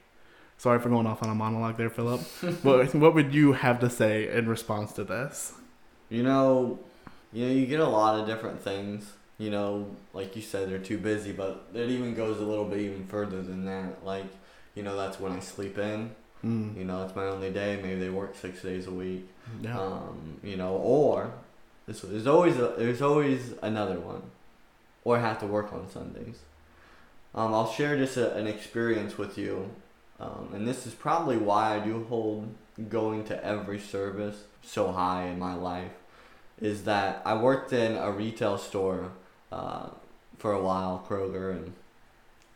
Sorry 0.57 0.79
for 0.79 0.89
going 0.89 1.07
off 1.07 1.23
on 1.23 1.29
a 1.29 1.35
monologue 1.35 1.77
there, 1.77 1.89
Philip. 1.89 2.21
what 2.61 2.93
what 2.93 3.15
would 3.15 3.33
you 3.33 3.53
have 3.53 3.79
to 3.79 3.89
say 3.89 4.31
in 4.31 4.47
response 4.47 4.91
to 4.93 5.03
this? 5.03 5.53
You 6.09 6.23
know, 6.23 6.79
you 7.33 7.45
know, 7.45 7.53
you 7.53 7.65
get 7.65 7.79
a 7.79 7.87
lot 7.87 8.19
of 8.19 8.25
different 8.25 8.61
things. 8.61 9.11
You 9.37 9.51
know, 9.51 9.87
like 10.13 10.35
you 10.35 10.41
said, 10.41 10.69
they're 10.69 10.79
too 10.79 10.97
busy, 10.97 11.31
but 11.31 11.67
it 11.73 11.89
even 11.89 12.15
goes 12.15 12.39
a 12.39 12.43
little 12.43 12.65
bit 12.65 12.79
even 12.79 13.05
further 13.05 13.41
than 13.41 13.65
that. 13.65 14.03
Like, 14.03 14.25
you 14.73 14.83
know, 14.83 14.97
that's 14.97 15.19
when 15.19 15.31
I 15.31 15.39
sleep 15.39 15.77
in. 15.77 16.15
Mm. 16.43 16.77
You 16.77 16.85
know, 16.85 17.03
it's 17.03 17.15
my 17.15 17.25
only 17.25 17.51
day. 17.51 17.79
Maybe 17.81 17.99
they 17.99 18.09
work 18.09 18.35
six 18.35 18.61
days 18.61 18.87
a 18.87 18.91
week. 18.91 19.27
Yeah. 19.61 19.79
Um, 19.79 20.39
you 20.43 20.55
know, 20.55 20.75
or 20.75 21.31
this 21.87 22.01
there's 22.01 22.27
always 22.27 22.57
a, 22.57 22.73
there's 22.77 23.01
always 23.01 23.53
another 23.61 23.99
one, 23.99 24.21
or 25.03 25.17
I 25.17 25.21
have 25.21 25.39
to 25.39 25.47
work 25.47 25.71
on 25.73 25.89
Sundays. 25.89 26.39
Um, 27.33 27.53
I'll 27.53 27.71
share 27.71 27.97
just 27.97 28.17
a, 28.17 28.35
an 28.35 28.47
experience 28.47 29.17
with 29.17 29.37
you, 29.37 29.71
um, 30.19 30.49
and 30.53 30.67
this 30.67 30.85
is 30.85 30.93
probably 30.93 31.37
why 31.37 31.75
I 31.75 31.79
do 31.79 32.05
hold 32.09 32.49
going 32.89 33.23
to 33.25 33.43
every 33.45 33.79
service 33.79 34.43
so 34.63 34.91
high 34.91 35.25
in 35.25 35.39
my 35.39 35.55
life. 35.55 35.91
Is 36.59 36.83
that 36.83 37.21
I 37.25 37.35
worked 37.35 37.71
in 37.73 37.95
a 37.97 38.11
retail 38.11 38.57
store 38.57 39.11
uh, 39.51 39.89
for 40.39 40.53
a 40.53 40.61
while, 40.61 41.05
Kroger, 41.07 41.51
and 41.51 41.73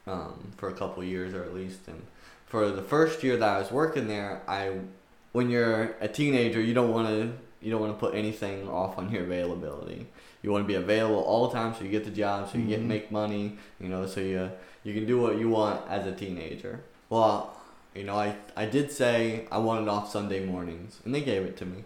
um, 0.07 0.51
for 0.57 0.69
a 0.69 0.73
couple 0.73 1.03
years 1.03 1.33
or 1.33 1.43
at 1.43 1.53
least, 1.53 1.87
and 1.87 2.01
for 2.47 2.69
the 2.69 2.81
first 2.81 3.23
year 3.23 3.37
that 3.37 3.47
I 3.47 3.59
was 3.59 3.71
working 3.71 4.07
there, 4.07 4.41
I 4.47 4.79
when 5.31 5.49
you're 5.49 5.95
a 6.01 6.07
teenager, 6.07 6.59
you 6.59 6.73
don't 6.73 6.91
want 6.91 7.07
to 7.07 7.33
you 7.61 7.69
don't 7.71 7.79
want 7.81 7.93
to 7.93 7.99
put 7.99 8.15
anything 8.15 8.67
off 8.67 8.97
on 8.97 9.11
your 9.11 9.23
availability. 9.23 10.07
You 10.41 10.51
want 10.51 10.63
to 10.63 10.67
be 10.67 10.73
available 10.75 11.19
all 11.21 11.47
the 11.47 11.53
time, 11.53 11.75
so 11.75 11.83
you 11.83 11.91
get 11.91 12.03
the 12.03 12.09
job, 12.11 12.49
so 12.51 12.57
you 12.57 12.65
get 12.65 12.81
Mhm. 12.81 12.87
make 12.87 13.11
money. 13.11 13.57
You 13.79 13.89
know, 13.89 14.07
so 14.07 14.19
you 14.19 14.51
you 14.83 14.93
can 14.95 15.05
do 15.05 15.21
what 15.21 15.37
you 15.37 15.49
want 15.49 15.81
as 15.87 16.07
a 16.07 16.11
teenager. 16.11 16.81
Well, 17.09 17.55
you 17.95 18.03
know, 18.03 18.15
I 18.15 18.35
I 18.55 18.65
did 18.65 18.91
say 18.91 19.47
I 19.51 19.57
wanted 19.57 19.87
off 19.87 20.11
Sunday 20.11 20.45
mornings, 20.45 20.99
and 21.05 21.13
they 21.13 21.21
gave 21.21 21.43
it 21.43 21.57
to 21.57 21.65
me. 21.65 21.83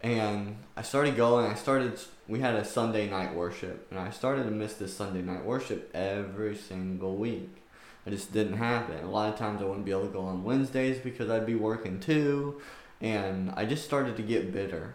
And 0.00 0.56
I 0.76 0.82
started 0.82 1.16
going. 1.16 1.46
I 1.46 1.54
started. 1.54 1.98
We 2.28 2.40
had 2.40 2.54
a 2.54 2.64
Sunday 2.64 3.08
night 3.08 3.34
worship, 3.34 3.86
and 3.90 3.98
I 3.98 4.10
started 4.10 4.44
to 4.44 4.50
miss 4.50 4.74
this 4.74 4.96
Sunday 4.96 5.22
night 5.22 5.44
worship 5.44 5.90
every 5.94 6.56
single 6.56 7.16
week. 7.16 7.50
It 8.06 8.10
just 8.10 8.32
didn't 8.32 8.58
happen. 8.58 9.04
A 9.04 9.10
lot 9.10 9.32
of 9.32 9.38
times 9.38 9.60
I 9.60 9.64
wouldn't 9.64 9.84
be 9.84 9.90
able 9.90 10.06
to 10.06 10.12
go 10.12 10.20
on 10.20 10.44
Wednesdays 10.44 10.98
because 10.98 11.30
I'd 11.30 11.46
be 11.46 11.54
working 11.54 12.00
too, 12.00 12.60
and 13.00 13.50
I 13.56 13.64
just 13.64 13.84
started 13.84 14.16
to 14.16 14.22
get 14.22 14.52
bitter. 14.52 14.94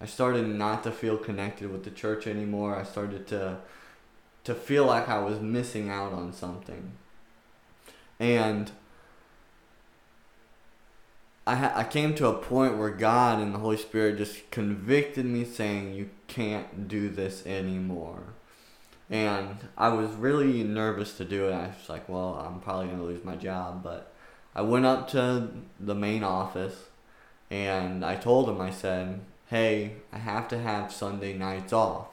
I 0.00 0.06
started 0.06 0.46
not 0.46 0.82
to 0.84 0.90
feel 0.90 1.16
connected 1.16 1.70
with 1.70 1.84
the 1.84 1.90
church 1.90 2.26
anymore. 2.26 2.76
I 2.76 2.84
started 2.84 3.26
to 3.28 3.58
to 4.44 4.54
feel 4.54 4.84
like 4.84 5.08
I 5.08 5.18
was 5.18 5.40
missing 5.40 5.88
out 5.88 6.12
on 6.12 6.32
something. 6.32 6.92
And 8.20 8.70
I 11.46 11.56
ha- 11.56 11.72
I 11.74 11.84
came 11.84 12.14
to 12.14 12.28
a 12.28 12.34
point 12.34 12.78
where 12.78 12.90
God 12.90 13.38
and 13.38 13.54
the 13.54 13.58
Holy 13.58 13.76
Spirit 13.76 14.16
just 14.16 14.50
convicted 14.50 15.26
me 15.26 15.44
saying 15.44 15.94
you 15.94 16.10
can't 16.26 16.88
do 16.88 17.08
this 17.08 17.46
anymore. 17.46 18.22
And 19.10 19.58
I 19.76 19.88
was 19.88 20.10
really 20.12 20.62
nervous 20.64 21.16
to 21.18 21.24
do 21.24 21.48
it. 21.48 21.52
I 21.52 21.66
was 21.66 21.88
like, 21.88 22.08
well, 22.08 22.34
I'm 22.34 22.60
probably 22.60 22.86
going 22.86 22.98
to 22.98 23.04
lose 23.04 23.24
my 23.24 23.36
job, 23.36 23.82
but 23.82 24.12
I 24.54 24.62
went 24.62 24.86
up 24.86 25.08
to 25.10 25.48
the 25.78 25.94
main 25.94 26.24
office 26.24 26.86
and 27.50 28.04
I 28.04 28.16
told 28.16 28.48
him 28.48 28.60
I 28.60 28.70
said, 28.70 29.20
"Hey, 29.46 29.96
I 30.12 30.18
have 30.18 30.48
to 30.48 30.58
have 30.58 30.92
Sunday 30.92 31.36
nights 31.36 31.72
off. 31.72 32.08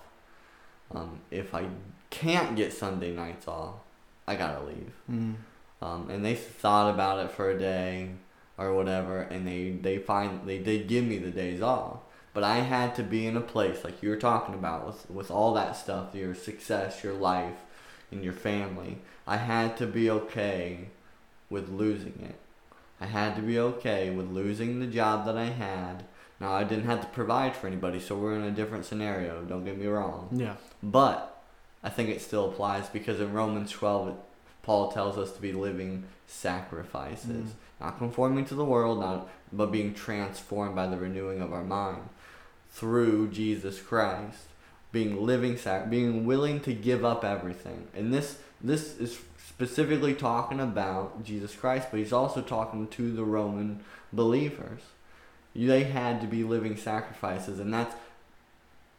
Um, 0.94 1.22
if 1.32 1.54
I 1.56 1.68
can't 2.10 2.56
get 2.56 2.74
Sunday 2.74 3.14
nights 3.14 3.48
off, 3.48 3.76
I 4.28 4.36
got 4.36 4.60
to 4.60 4.66
leave." 4.66 4.94
Mm. 5.10 5.36
Um, 5.82 6.10
and 6.10 6.24
they 6.24 6.36
thought 6.36 6.94
about 6.94 7.26
it 7.26 7.32
for 7.32 7.50
a 7.50 7.58
day 7.58 8.12
or 8.62 8.74
whatever, 8.74 9.22
and 9.22 9.48
they 9.48 9.72
they 9.72 9.98
find 9.98 10.48
they 10.48 10.60
did 10.60 10.88
give 10.88 11.06
me 11.06 11.18
the 11.18 11.32
days 11.32 11.62
off. 11.62 12.00
But 12.34 12.44
I 12.46 12.58
had 12.58 12.96
to 12.96 13.04
be 13.04 13.26
in 13.26 13.36
a 13.36 13.42
place 13.42 13.84
like 13.84 14.02
you 14.02 14.10
were 14.10 14.16
talking 14.18 14.56
about 14.56 14.86
with 14.86 15.10
with 15.10 15.32
all 15.32 15.54
that 15.56 15.76
stuff, 15.76 16.16
your 16.16 16.34
success, 16.36 17.04
your 17.04 17.14
life, 17.14 17.60
and 18.12 18.24
your 18.24 18.34
family. 18.34 18.98
I 19.28 19.38
had 19.38 19.78
to 19.78 19.86
be 19.88 20.10
okay 20.10 20.90
with 21.50 21.70
losing 21.70 22.20
it. 22.24 22.36
I 23.00 23.08
had 23.08 23.36
to 23.36 23.42
be 23.42 23.58
okay 23.60 24.10
with 24.12 24.30
losing 24.30 24.80
the 24.80 24.88
job 24.88 25.26
that 25.26 25.38
I 25.38 25.46
had. 25.46 26.06
Now 26.40 26.54
I 26.54 26.64
didn't 26.64 26.86
have 26.86 27.02
to 27.02 27.08
provide 27.08 27.56
for 27.56 27.68
anybody, 27.68 28.00
so 28.00 28.16
we're 28.16 28.36
in 28.36 28.44
a 28.44 28.52
different 28.52 28.86
scenario. 28.86 29.44
Don't 29.44 29.66
get 29.66 29.78
me 29.78 29.88
wrong. 29.88 30.30
Yeah. 30.32 30.56
But 30.82 31.42
I 31.84 31.90
think 31.90 32.10
it 32.10 32.22
still 32.22 32.50
applies 32.50 32.90
because 32.90 33.20
in 33.20 33.34
Romans 33.34 33.72
12, 33.72 34.16
Paul 34.64 34.92
tells 34.92 35.18
us 35.18 35.32
to 35.34 35.42
be 35.42 35.52
living 35.54 36.06
sacrifices, 36.28 37.50
Mm. 37.52 37.71
Not 37.82 37.98
conforming 37.98 38.46
to 38.46 38.56
the 38.56 38.66
world, 38.66 39.00
not 39.00 39.28
but 39.52 39.72
being 39.72 39.94
transformed 39.94 40.76
by 40.76 40.88
the 40.88 40.98
renewing 40.98 41.42
of 41.42 41.52
our 41.52 41.64
mind 41.64 42.08
through 42.70 43.30
Jesus 43.30 43.82
Christ, 43.82 44.46
being 44.92 45.26
living 45.26 45.58
sac, 45.58 45.90
being 45.90 46.26
willing 46.26 46.62
to 46.62 46.74
give 46.74 47.04
up 47.04 47.26
everything. 47.26 47.88
And 47.94 48.14
this 48.14 48.38
this 48.62 48.98
is 48.98 49.20
specifically 49.48 50.14
talking 50.14 50.60
about 50.60 51.24
Jesus 51.24 51.56
Christ, 51.56 51.88
but 51.92 52.00
he's 52.00 52.14
also 52.14 52.42
talking 52.42 52.88
to 52.88 53.12
the 53.12 53.26
Roman 53.26 53.84
believers. 54.14 54.82
They 55.54 55.84
had 55.84 56.22
to 56.22 56.28
be 56.28 56.44
living 56.44 56.78
sacrifices, 56.78 57.60
and 57.60 57.74
that's 57.74 57.96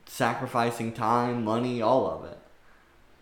sacrificing 0.05 0.93
time, 0.93 1.45
money, 1.45 1.81
all 1.81 2.07
of 2.11 2.25
it 2.25 2.39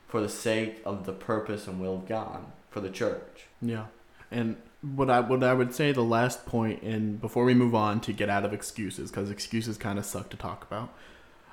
for 0.08 0.20
the 0.20 0.28
sake 0.28 0.82
of 0.84 1.06
the 1.06 1.12
purpose 1.12 1.68
and 1.68 1.80
will 1.80 1.94
of 1.94 2.08
God 2.08 2.44
for 2.70 2.80
the 2.80 2.90
church. 2.90 3.46
Yeah. 3.62 3.86
And 4.30 4.56
what 4.82 5.10
I 5.10 5.20
what 5.20 5.42
I 5.44 5.52
would 5.52 5.74
say 5.74 5.92
the 5.92 6.02
last 6.02 6.46
point 6.46 6.82
and 6.82 7.20
before 7.20 7.44
we 7.44 7.54
move 7.54 7.74
on 7.74 8.00
to 8.00 8.12
get 8.12 8.30
out 8.30 8.44
of 8.44 8.52
excuses 8.52 9.10
cuz 9.10 9.30
excuses 9.30 9.76
kind 9.76 9.98
of 9.98 10.06
suck 10.06 10.30
to 10.30 10.36
talk 10.36 10.64
about. 10.64 10.92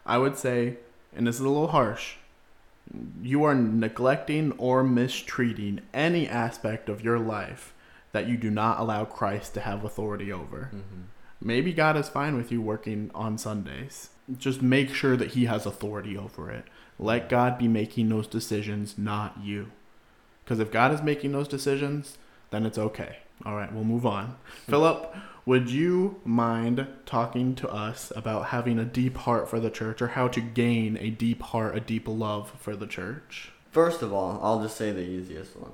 I 0.06 0.18
would 0.18 0.38
say 0.38 0.78
and 1.16 1.28
this 1.28 1.36
is 1.36 1.42
a 1.42 1.50
little 1.50 1.70
harsh. 1.70 2.16
You 3.22 3.44
are 3.44 3.56
neglecting 3.56 4.54
or 4.54 4.84
mistreating 4.84 5.82
any 5.94 6.28
aspect 6.28 6.88
of 6.88 7.04
your 7.04 7.20
life 7.20 7.74
that 8.14 8.28
you 8.28 8.38
do 8.38 8.50
not 8.50 8.80
allow 8.80 9.04
Christ 9.04 9.54
to 9.56 9.62
have 9.62 9.84
authority 9.84 10.32
over. 10.32 10.72
Mm-hmm. 10.74 11.02
Maybe 11.42 11.74
God 11.74 11.98
is 11.98 12.10
fine 12.10 12.36
with 12.36 12.52
you 12.52 12.62
working 12.62 13.12
on 13.14 13.38
Sundays. 13.38 14.10
Just 14.38 14.62
make 14.62 14.94
sure 14.94 15.16
that 15.18 15.32
He 15.32 15.46
has 15.46 15.66
authority 15.66 16.18
over 16.18 16.50
it. 16.50 16.66
Let 16.98 17.30
God 17.30 17.58
be 17.58 17.68
making 17.68 18.10
those 18.10 18.28
decisions, 18.28 18.98
not 18.98 19.38
you. 19.44 19.72
Because 20.44 20.60
if 20.60 20.72
God 20.72 20.94
is 20.94 21.02
making 21.02 21.34
those 21.34 21.48
decisions, 21.48 22.18
then 22.52 22.66
it's 22.66 22.78
okay. 22.78 23.18
All 23.46 23.56
right, 23.56 23.72
we'll 23.72 23.84
move 23.84 24.06
on. 24.06 24.38
Philip, 24.68 25.16
would 25.46 25.70
you 25.70 26.20
mind 26.26 26.88
talking 27.06 27.56
to 27.56 27.70
us 27.70 28.12
about 28.16 28.48
having 28.48 28.80
a 28.80 28.86
deep 28.86 29.18
heart 29.18 29.48
for 29.50 29.60
the 29.60 29.70
church 29.70 30.02
or 30.02 30.10
how 30.10 30.28
to 30.28 30.42
gain 30.42 30.98
a 30.98 31.10
deep 31.10 31.42
heart, 31.42 31.78
a 31.78 31.80
deep 31.80 32.08
love 32.08 32.52
for 32.60 32.76
the 32.76 32.88
church? 32.88 33.52
First 33.72 34.02
of 34.02 34.12
all, 34.12 34.40
I'll 34.42 34.62
just 34.62 34.76
say 34.76 34.92
the 34.92 35.02
easiest 35.02 35.56
one. 35.56 35.72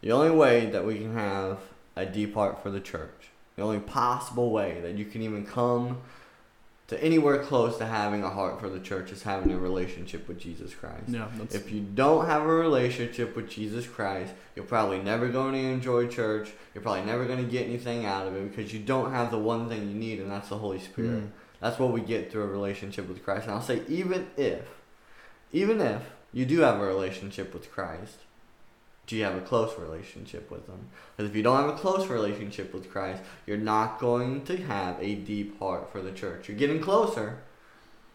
The 0.00 0.12
only 0.12 0.30
way 0.30 0.66
that 0.66 0.86
we 0.86 0.98
can 0.98 1.14
have 1.14 1.58
a 1.96 2.06
deep 2.06 2.34
heart 2.34 2.62
for 2.62 2.70
the 2.70 2.80
church, 2.80 3.30
the 3.56 3.62
only 3.62 3.80
possible 3.80 4.50
way 4.50 4.80
that 4.80 4.96
you 4.96 5.04
can 5.04 5.22
even 5.22 5.44
come 5.44 6.02
anywhere 7.02 7.42
close 7.42 7.78
to 7.78 7.86
having 7.86 8.22
a 8.22 8.30
heart 8.30 8.60
for 8.60 8.68
the 8.68 8.80
church 8.80 9.12
is 9.12 9.22
having 9.22 9.52
a 9.52 9.58
relationship 9.58 10.28
with 10.28 10.38
Jesus 10.38 10.74
Christ. 10.74 11.08
Yeah, 11.08 11.28
If 11.50 11.70
you 11.72 11.80
don't 11.80 12.26
have 12.26 12.42
a 12.42 12.46
relationship 12.46 13.36
with 13.36 13.48
Jesus 13.48 13.86
Christ, 13.86 14.32
you're 14.54 14.64
probably 14.64 14.98
never 14.98 15.28
going 15.28 15.54
to 15.54 15.60
enjoy 15.60 16.06
church. 16.06 16.52
You're 16.74 16.82
probably 16.82 17.04
never 17.04 17.24
going 17.24 17.44
to 17.44 17.50
get 17.50 17.66
anything 17.66 18.06
out 18.06 18.26
of 18.26 18.36
it 18.36 18.50
because 18.50 18.72
you 18.72 18.80
don't 18.80 19.12
have 19.12 19.30
the 19.30 19.38
one 19.38 19.68
thing 19.68 19.88
you 19.88 19.94
need, 19.94 20.20
and 20.20 20.30
that's 20.30 20.48
the 20.48 20.58
Holy 20.58 20.80
Spirit. 20.80 21.24
Mm. 21.24 21.30
That's 21.60 21.78
what 21.78 21.92
we 21.92 22.00
get 22.00 22.30
through 22.30 22.42
a 22.42 22.48
relationship 22.48 23.08
with 23.08 23.24
Christ. 23.24 23.44
And 23.44 23.52
I'll 23.52 23.62
say, 23.62 23.82
even 23.88 24.28
if, 24.36 24.68
even 25.52 25.80
if 25.80 26.02
you 26.32 26.44
do 26.44 26.60
have 26.60 26.80
a 26.80 26.84
relationship 26.84 27.54
with 27.54 27.70
Christ, 27.70 28.18
do 29.06 29.16
you 29.16 29.24
have 29.24 29.36
a 29.36 29.40
close 29.40 29.78
relationship 29.78 30.50
with 30.50 30.66
Him? 30.66 30.88
Because 31.16 31.30
if 31.30 31.36
you 31.36 31.42
don't 31.42 31.56
have 31.56 31.74
a 31.74 31.78
close 31.78 32.06
relationship 32.08 32.72
with 32.72 32.90
Christ, 32.90 33.22
you're 33.46 33.56
not 33.56 33.98
going 33.98 34.44
to 34.44 34.56
have 34.56 34.96
a 35.00 35.14
deep 35.14 35.58
heart 35.58 35.90
for 35.92 36.00
the 36.00 36.12
church. 36.12 36.48
You're 36.48 36.56
getting 36.56 36.80
closer, 36.80 37.38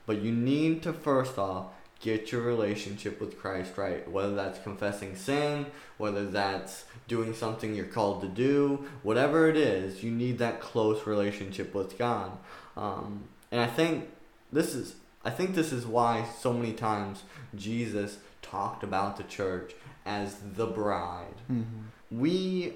but 0.06 0.22
you 0.22 0.32
need 0.32 0.82
to 0.84 0.94
first 0.94 1.38
off 1.38 1.68
get 2.02 2.32
your 2.32 2.42
relationship 2.42 3.20
with 3.20 3.38
Christ 3.38 3.78
right. 3.78 4.10
Whether 4.10 4.34
that's 4.34 4.60
confessing 4.60 5.16
sin, 5.16 5.68
whether 5.98 6.26
that's 6.26 6.86
doing 7.08 7.34
something 7.34 7.76
you're 7.76 7.86
called 7.86 8.22
to 8.22 8.28
do, 8.28 8.86
whatever 9.04 9.50
it 9.50 9.58
is, 9.58 10.04
you 10.04 10.12
need 10.12 10.38
that 10.38 10.62
close 10.62 11.06
relationship 11.06 11.76
with 11.76 11.98
God. 11.98 12.32
Um, 12.78 13.26
and 13.52 13.60
I 13.60 13.68
think 13.68 14.10
this 14.52 14.74
is 14.74 14.96
I 15.24 15.30
think 15.30 15.54
this 15.54 15.72
is 15.74 15.86
why 15.86 16.26
so 16.40 16.54
many 16.54 16.74
times 16.74 17.24
Jesus 17.56 18.18
talked 18.42 18.84
about 18.84 19.18
the 19.18 19.24
church 19.24 19.74
as 20.06 20.36
the 20.56 20.66
bride. 20.66 21.36
Mm-hmm. 21.52 22.20
We 22.20 22.74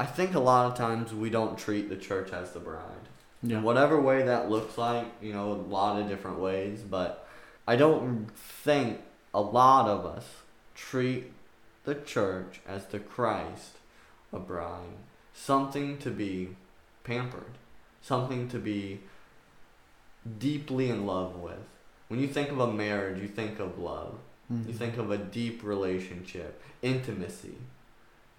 I 0.00 0.06
think 0.06 0.34
a 0.34 0.40
lot 0.40 0.70
of 0.70 0.76
times 0.76 1.12
we 1.12 1.28
don't 1.30 1.58
treat 1.58 1.88
the 1.88 1.96
church 1.96 2.32
as 2.32 2.52
the 2.52 2.60
bride 2.60 3.08
Yeah. 3.42 3.60
whatever 3.60 4.00
way 4.00 4.22
that 4.22 4.48
looks 4.48 4.78
like, 4.78 5.06
you 5.20 5.32
know, 5.32 5.50
a 5.52 5.54
lot 5.54 6.00
of 6.00 6.08
different 6.08 6.38
ways, 6.38 6.82
but 6.82 7.26
I 7.66 7.74
don't 7.76 8.30
think 8.36 9.00
a 9.34 9.40
lot 9.40 9.88
of 9.88 10.06
us 10.06 10.24
treat 10.74 11.32
the 11.84 11.94
church 11.96 12.60
as 12.66 12.86
the 12.86 12.98
Christ 13.00 13.72
a 14.32 14.38
bride. 14.38 14.98
something 15.34 15.98
to 15.98 16.10
be 16.10 16.56
pampered, 17.04 17.54
something 18.02 18.48
to 18.48 18.58
be 18.58 19.00
deeply 20.38 20.90
in 20.90 21.06
love 21.06 21.36
with. 21.36 21.66
When 22.08 22.20
you 22.20 22.28
think 22.28 22.50
of 22.50 22.58
a 22.58 22.72
marriage, 22.72 23.20
you 23.20 23.28
think 23.28 23.58
of 23.60 23.78
love. 23.78 24.18
Mhm. 24.52 24.66
You 24.68 24.72
think 24.72 24.96
of 24.96 25.10
a 25.10 25.18
deep 25.18 25.62
relationship, 25.62 26.60
intimacy. 26.82 27.56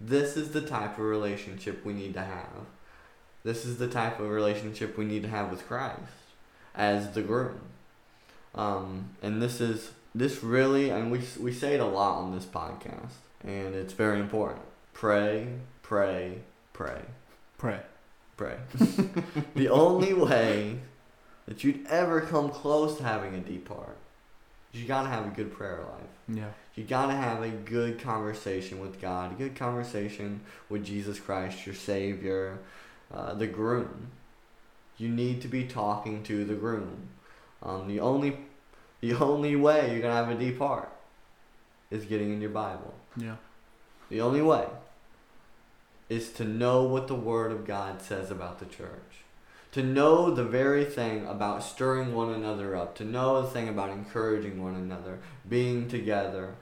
This 0.02 0.36
is 0.38 0.52
the 0.52 0.62
type 0.62 0.98
of 0.98 1.06
relationship 1.06 1.86
we 1.86 1.94
need 1.94 2.14
to 2.16 2.22
have. 2.22 2.66
This 3.44 3.66
is 3.66 3.78
the 3.78 3.88
type 3.88 4.20
of 4.20 4.30
relationship 4.30 4.98
we 4.98 5.06
need 5.06 5.24
to 5.24 5.30
have 5.30 5.50
with 5.52 5.68
Christ 5.68 6.00
as 6.76 7.12
the 7.12 7.22
groom. 7.22 7.60
Um, 8.56 9.10
and 9.22 9.42
this 9.42 9.62
is 9.62 9.92
this 10.16 10.44
really, 10.44 10.90
and 10.90 11.12
we 11.12 11.22
we 11.40 11.54
say 11.54 11.76
it 11.76 11.80
a 11.80 11.86
lot 11.86 12.18
on 12.24 12.34
this 12.34 12.46
podcast, 12.46 13.14
and 13.44 13.76
it's 13.76 13.94
very 13.94 14.20
important. 14.20 14.62
Pray, 14.94 15.48
pray, 15.84 16.40
pray, 16.74 17.02
Pray. 17.58 17.80
pray. 18.36 18.58
the 19.56 19.70
only 19.70 20.14
way 20.14 20.80
that 21.50 21.64
you'd 21.64 21.84
ever 21.88 22.22
come 22.22 22.52
close 22.52 22.98
to 22.98 23.04
having 23.04 23.34
a 23.34 23.40
deep 23.40 23.68
heart, 23.68 23.98
you 24.72 24.86
gotta 24.86 25.10
have 25.10 25.26
a 25.26 25.30
good 25.30 25.52
prayer 25.52 25.80
life. 25.80 26.38
Yeah. 26.38 26.52
You 26.76 26.84
gotta 26.84 27.16
have 27.16 27.42
a 27.42 27.50
good 27.50 28.00
conversation 28.00 28.80
with 28.80 29.02
God, 29.02 29.32
a 29.32 29.36
good 29.36 29.56
conversation 29.56 30.42
with 30.70 30.86
Jesus 30.86 31.20
Christ, 31.20 31.66
your 31.66 31.74
Savior, 31.74 32.60
uh, 33.12 33.34
the 33.34 33.48
groom. 33.48 34.12
You 35.00 35.10
need 35.10 35.42
to 35.42 35.48
be 35.48 35.64
talking 35.64 36.22
to 36.24 36.46
the 36.46 36.54
groom. 36.54 37.10
Um, 37.64 37.88
the 37.88 38.00
only, 38.00 38.38
the 39.02 39.16
only 39.16 39.56
way 39.56 39.92
you're 39.92 40.04
gonna 40.04 40.14
have 40.14 40.30
a 40.30 40.36
deep 40.36 40.60
heart 40.60 40.92
is 41.90 42.06
getting 42.06 42.32
in 42.32 42.42
your 42.42 42.52
Bible. 42.52 42.94
Yeah. 43.18 43.38
The 44.10 44.22
only 44.22 44.44
way 44.44 44.68
is 46.10 46.32
to 46.34 46.44
know 46.44 46.84
what 46.84 47.08
the 47.08 47.16
Word 47.16 47.52
of 47.52 47.66
God 47.66 48.04
says 48.04 48.30
about 48.30 48.60
the 48.60 48.66
church. 48.68 49.24
To 49.74 49.84
know 49.84 50.32
the 50.32 50.44
very 50.44 50.84
thing 50.84 51.28
about 51.28 51.64
stirring 51.64 52.16
one 52.16 52.34
another 52.34 52.76
up. 52.76 52.96
To 52.96 53.06
know 53.06 53.42
the 53.44 53.48
thing 53.50 53.70
about 53.70 53.92
encouraging 53.92 54.62
one 54.64 54.76
another. 54.76 55.20
Being 55.48 55.88
together. 55.88 56.56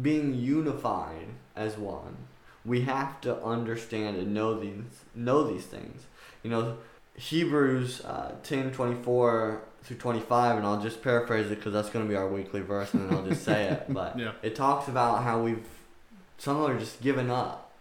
Being 0.00 0.34
unified 0.34 1.26
as 1.56 1.76
one. 1.76 2.16
We 2.64 2.82
have 2.82 3.20
to 3.22 3.42
understand 3.42 4.18
and 4.18 4.32
know 4.34 4.58
these 4.58 4.84
know 5.14 5.42
these 5.50 5.64
things. 5.64 6.02
You 6.44 6.50
know, 6.50 6.76
Hebrews 7.16 8.02
uh, 8.04 8.32
10 8.44 8.70
24 8.70 9.62
through 9.82 9.96
25, 9.96 10.58
and 10.58 10.66
I'll 10.66 10.80
just 10.80 11.02
paraphrase 11.02 11.46
it 11.50 11.56
because 11.56 11.72
that's 11.72 11.88
going 11.90 12.04
to 12.04 12.08
be 12.08 12.14
our 12.16 12.28
weekly 12.28 12.60
verse, 12.60 12.92
and 12.92 13.08
then 13.08 13.16
I'll 13.16 13.24
just 13.26 13.44
say 13.44 13.64
it. 13.64 13.86
But 13.92 14.18
Yeah. 14.18 14.32
it 14.42 14.54
talks 14.54 14.88
about 14.88 15.24
how 15.24 15.42
we've 15.42 15.66
some 16.38 16.58
are 16.64 16.78
just 16.78 17.02
given 17.02 17.30
up 17.30 17.72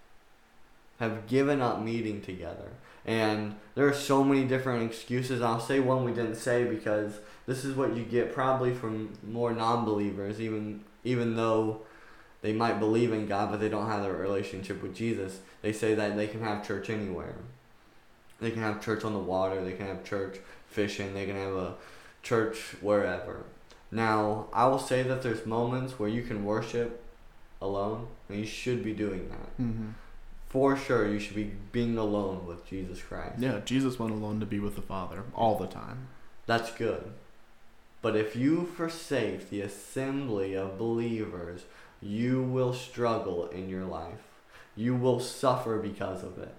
have 1.00 1.28
given 1.28 1.62
up 1.62 1.82
meeting 1.82 2.22
together 2.22 2.72
and 3.06 3.56
there 3.76 3.88
are 3.88 3.94
so 3.94 4.24
many 4.24 4.46
different 4.46 4.84
excuses. 4.84 5.42
I'll 5.42 5.60
say 5.60 5.80
one 5.80 6.04
we 6.04 6.12
didn't 6.12 6.36
say 6.36 6.66
because 6.66 7.20
this 7.46 7.66
is 7.66 7.76
what 7.76 7.96
you 7.96 8.04
get 8.04 8.34
probably 8.34 8.74
from 8.74 9.18
more 9.28 9.54
non-believers 9.54 10.40
even 10.42 10.84
even 11.04 11.36
though 11.36 11.82
they 12.42 12.54
might 12.54 12.80
believe 12.80 13.14
in 13.14 13.26
god 13.26 13.52
but 13.52 13.60
they 13.60 13.70
don't 13.70 13.88
have 13.88 14.04
a 14.04 14.14
relationship 14.14 14.82
with 14.82 14.96
jesus. 14.96 15.40
They 15.62 15.74
say 15.74 15.96
that 15.96 16.16
they 16.16 16.28
can 16.28 16.42
have 16.42 16.66
church 16.66 16.90
anywhere. 16.90 17.36
They 18.40 18.52
can 18.52 18.62
have 18.62 18.84
church 18.84 19.04
on 19.04 19.14
the 19.14 19.20
water. 19.20 19.64
They 19.64 19.74
can 19.74 19.88
have 19.88 20.04
church 20.06 20.38
fishing. 20.68 21.14
They 21.14 21.26
can 21.26 21.36
have 21.36 21.54
a 21.54 21.76
church 22.24 22.76
wherever. 22.82 23.44
Now 23.92 24.48
i 24.54 24.68
will 24.68 24.80
say 24.80 25.04
that 25.04 25.24
there's 25.24 25.46
moments 25.46 25.98
where 25.98 26.10
you 26.10 26.22
can 26.22 26.46
worship 26.46 27.04
alone, 27.62 28.08
and 28.28 28.40
you 28.40 28.46
should 28.46 28.84
be 28.84 28.94
doing 28.94 29.30
that. 29.30 29.62
Mm-hmm. 29.62 29.90
For 30.50 30.76
sure, 30.76 31.08
you 31.08 31.20
should 31.20 31.36
be 31.36 31.52
being 31.72 31.98
alone 31.98 32.48
with 32.48 32.68
Jesus 32.68 33.02
Christ. 33.02 33.40
Yeah. 33.40 33.60
Jesus 33.66 34.00
went 34.00 34.14
alone 34.14 34.40
to 34.40 34.48
be 34.48 34.60
with 34.60 34.76
the 34.76 34.82
Father 34.82 35.24
all 35.36 35.58
the 35.58 35.68
time. 35.68 36.08
That's 36.48 36.72
good. 36.72 37.12
But 38.02 38.16
if 38.16 38.36
you 38.36 38.66
forsake 38.66 39.50
the 39.50 39.62
assembly 39.62 40.56
of 40.56 40.78
believers, 40.78 41.66
you 42.02 42.42
will 42.42 42.74
struggle 42.74 43.48
in 43.50 43.70
your 43.70 43.86
life. 43.86 44.24
You 44.76 44.96
will 44.96 45.20
suffer 45.20 45.78
because 45.78 46.24
of 46.24 46.38
it. 46.40 46.56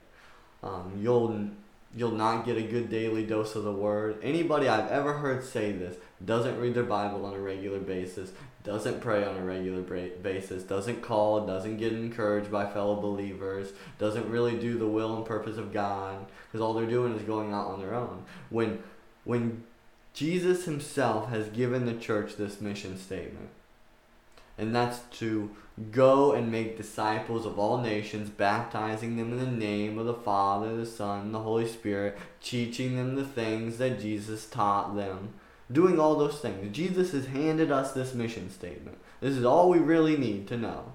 Um, 0.63 0.99
you'll 1.01 1.49
you'll 1.97 2.13
not 2.13 2.45
get 2.45 2.57
a 2.57 2.63
good 2.63 2.89
daily 2.89 3.25
dose 3.25 3.57
of 3.57 3.65
the 3.65 3.73
word. 3.73 4.19
Anybody 4.23 4.69
I've 4.69 4.91
ever 4.91 5.15
heard 5.15 5.43
say 5.43 5.73
this 5.73 5.97
doesn't 6.25 6.61
read 6.61 6.75
their 6.75 6.85
Bible 6.85 7.25
on 7.25 7.35
a 7.35 7.41
regular 7.41 7.81
basis, 7.81 8.33
doesn't 8.63 9.01
pray 9.01 9.25
on 9.25 9.37
a 9.37 9.45
regular 9.45 9.81
basis, 9.81 10.63
doesn't 10.63 11.03
call, 11.03 11.47
doesn't 11.47 11.79
get 11.79 11.93
encouraged 11.93 12.51
by 12.51 12.67
fellow 12.67 13.01
believers, 13.01 13.73
doesn't 13.99 14.29
really 14.29 14.59
do 14.59 14.79
the 14.79 14.87
will 14.87 15.17
and 15.17 15.25
purpose 15.25 15.57
of 15.57 15.73
God, 15.73 16.27
because 16.47 16.61
all 16.61 16.75
they're 16.75 16.87
doing 16.87 17.15
is 17.17 17.23
going 17.23 17.53
out 17.53 17.69
on 17.69 17.81
their 17.81 17.95
own. 17.95 18.25
When 18.51 18.83
when 19.25 19.65
Jesus 20.13 20.65
himself 20.65 21.29
has 21.31 21.49
given 21.49 21.87
the 21.87 21.95
church 21.95 22.37
this 22.37 22.61
mission 22.61 22.99
statement. 22.99 23.49
And 24.59 24.75
that's 24.75 25.01
to 25.19 25.51
go 25.91 26.33
and 26.33 26.53
make 26.53 26.77
disciples 26.77 27.47
of 27.47 27.59
all 27.59 27.79
nations, 27.79 28.29
baptizing 28.29 29.17
them 29.17 29.33
in 29.33 29.39
the 29.39 29.47
name 29.47 29.99
of 29.99 30.05
the 30.05 30.15
Father, 30.15 30.77
the 30.77 30.85
Son, 30.85 31.21
and 31.21 31.35
the 31.35 31.39
Holy 31.39 31.67
Spirit, 31.67 32.19
teaching 32.43 32.97
them 32.97 33.15
the 33.15 33.25
things 33.25 33.79
that 33.79 34.01
Jesus 34.01 34.47
taught 34.47 34.97
them. 34.97 35.31
Doing 35.71 36.01
all 36.01 36.17
those 36.17 36.41
things. 36.41 36.75
Jesus 36.75 37.13
has 37.13 37.27
handed 37.27 37.71
us 37.71 37.93
this 37.93 38.15
mission 38.15 38.51
statement. 38.51 38.99
This 39.21 39.37
is 39.37 39.45
all 39.45 39.69
we 39.69 39.79
really 39.79 40.17
need 40.17 40.49
to 40.49 40.57
know. 40.57 40.93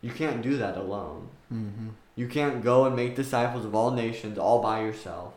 You 0.00 0.10
can't 0.10 0.42
do 0.42 0.56
that 0.56 0.76
alone. 0.76 1.28
Mm-hmm. 1.52 1.88
You 2.14 2.28
can't 2.28 2.62
go 2.62 2.84
and 2.84 2.96
make 2.96 3.16
disciples 3.16 3.64
of 3.64 3.74
all 3.74 3.90
nations 3.90 4.38
all 4.38 4.62
by 4.62 4.80
yourself. 4.82 5.34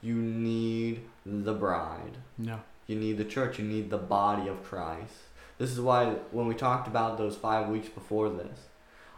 You 0.00 0.14
need 0.14 1.02
the 1.24 1.52
bride. 1.52 2.18
Yeah. 2.38 2.60
You 2.86 2.96
need 2.96 3.18
the 3.18 3.24
church. 3.24 3.58
You 3.58 3.64
need 3.64 3.90
the 3.90 3.98
body 3.98 4.48
of 4.48 4.62
Christ. 4.62 5.12
This 5.58 5.70
is 5.70 5.80
why 5.80 6.06
when 6.30 6.46
we 6.46 6.54
talked 6.54 6.86
about 6.86 7.18
those 7.18 7.36
five 7.36 7.68
weeks 7.68 7.88
before 7.88 8.28
this, 8.28 8.60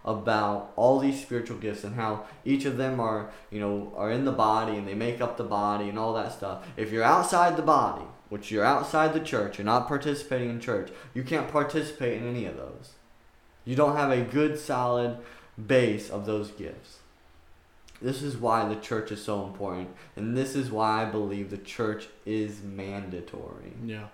about 0.05 0.73
all 0.77 0.99
these 0.99 1.21
spiritual 1.21 1.59
gifts 1.59 1.85
and 1.85 1.95
how 1.95 2.25
each 2.45 2.65
of 2.65 2.77
them 2.77 3.01
are, 3.01 3.31
you 3.51 3.61
know, 3.61 3.93
are 3.97 4.11
in 4.11 4.25
the 4.25 4.33
body 4.33 4.77
and 4.77 4.87
they 4.87 4.95
make 4.95 5.21
up 5.21 5.37
the 5.37 5.45
body 5.45 5.89
and 5.89 5.99
all 5.99 6.15
that 6.15 6.33
stuff. 6.33 6.67
If 6.77 6.91
you're 6.91 7.05
outside 7.05 7.57
the 7.57 7.63
body, 7.63 8.05
which 8.29 8.51
you're 8.51 8.65
outside 8.65 9.13
the 9.13 9.21
church, 9.21 9.59
you're 9.59 9.65
not 9.65 9.89
participating 9.89 10.51
in 10.51 10.61
church, 10.61 10.91
you 11.15 11.23
can't 11.23 11.51
participate 11.51 12.21
in 12.21 12.29
any 12.29 12.47
of 12.47 12.57
those. 12.57 12.93
You 13.65 13.77
don't 13.77 13.97
have 13.97 14.11
a 14.11 14.23
good 14.23 14.59
solid 14.59 15.19
base 15.67 16.09
of 16.09 16.27
those 16.27 16.51
gifts. 16.51 16.99
This 18.01 18.23
is 18.23 18.37
why 18.37 18.69
the 18.69 18.77
church 18.77 19.11
is 19.11 19.25
so 19.25 19.45
important, 19.45 19.91
and 20.15 20.37
this 20.37 20.55
is 20.55 20.71
why 20.71 21.03
I 21.03 21.05
believe 21.07 21.51
the 21.51 21.59
church 21.59 22.09
is 22.25 22.63
mandatory. 22.63 23.73
Yeah. 23.85 24.07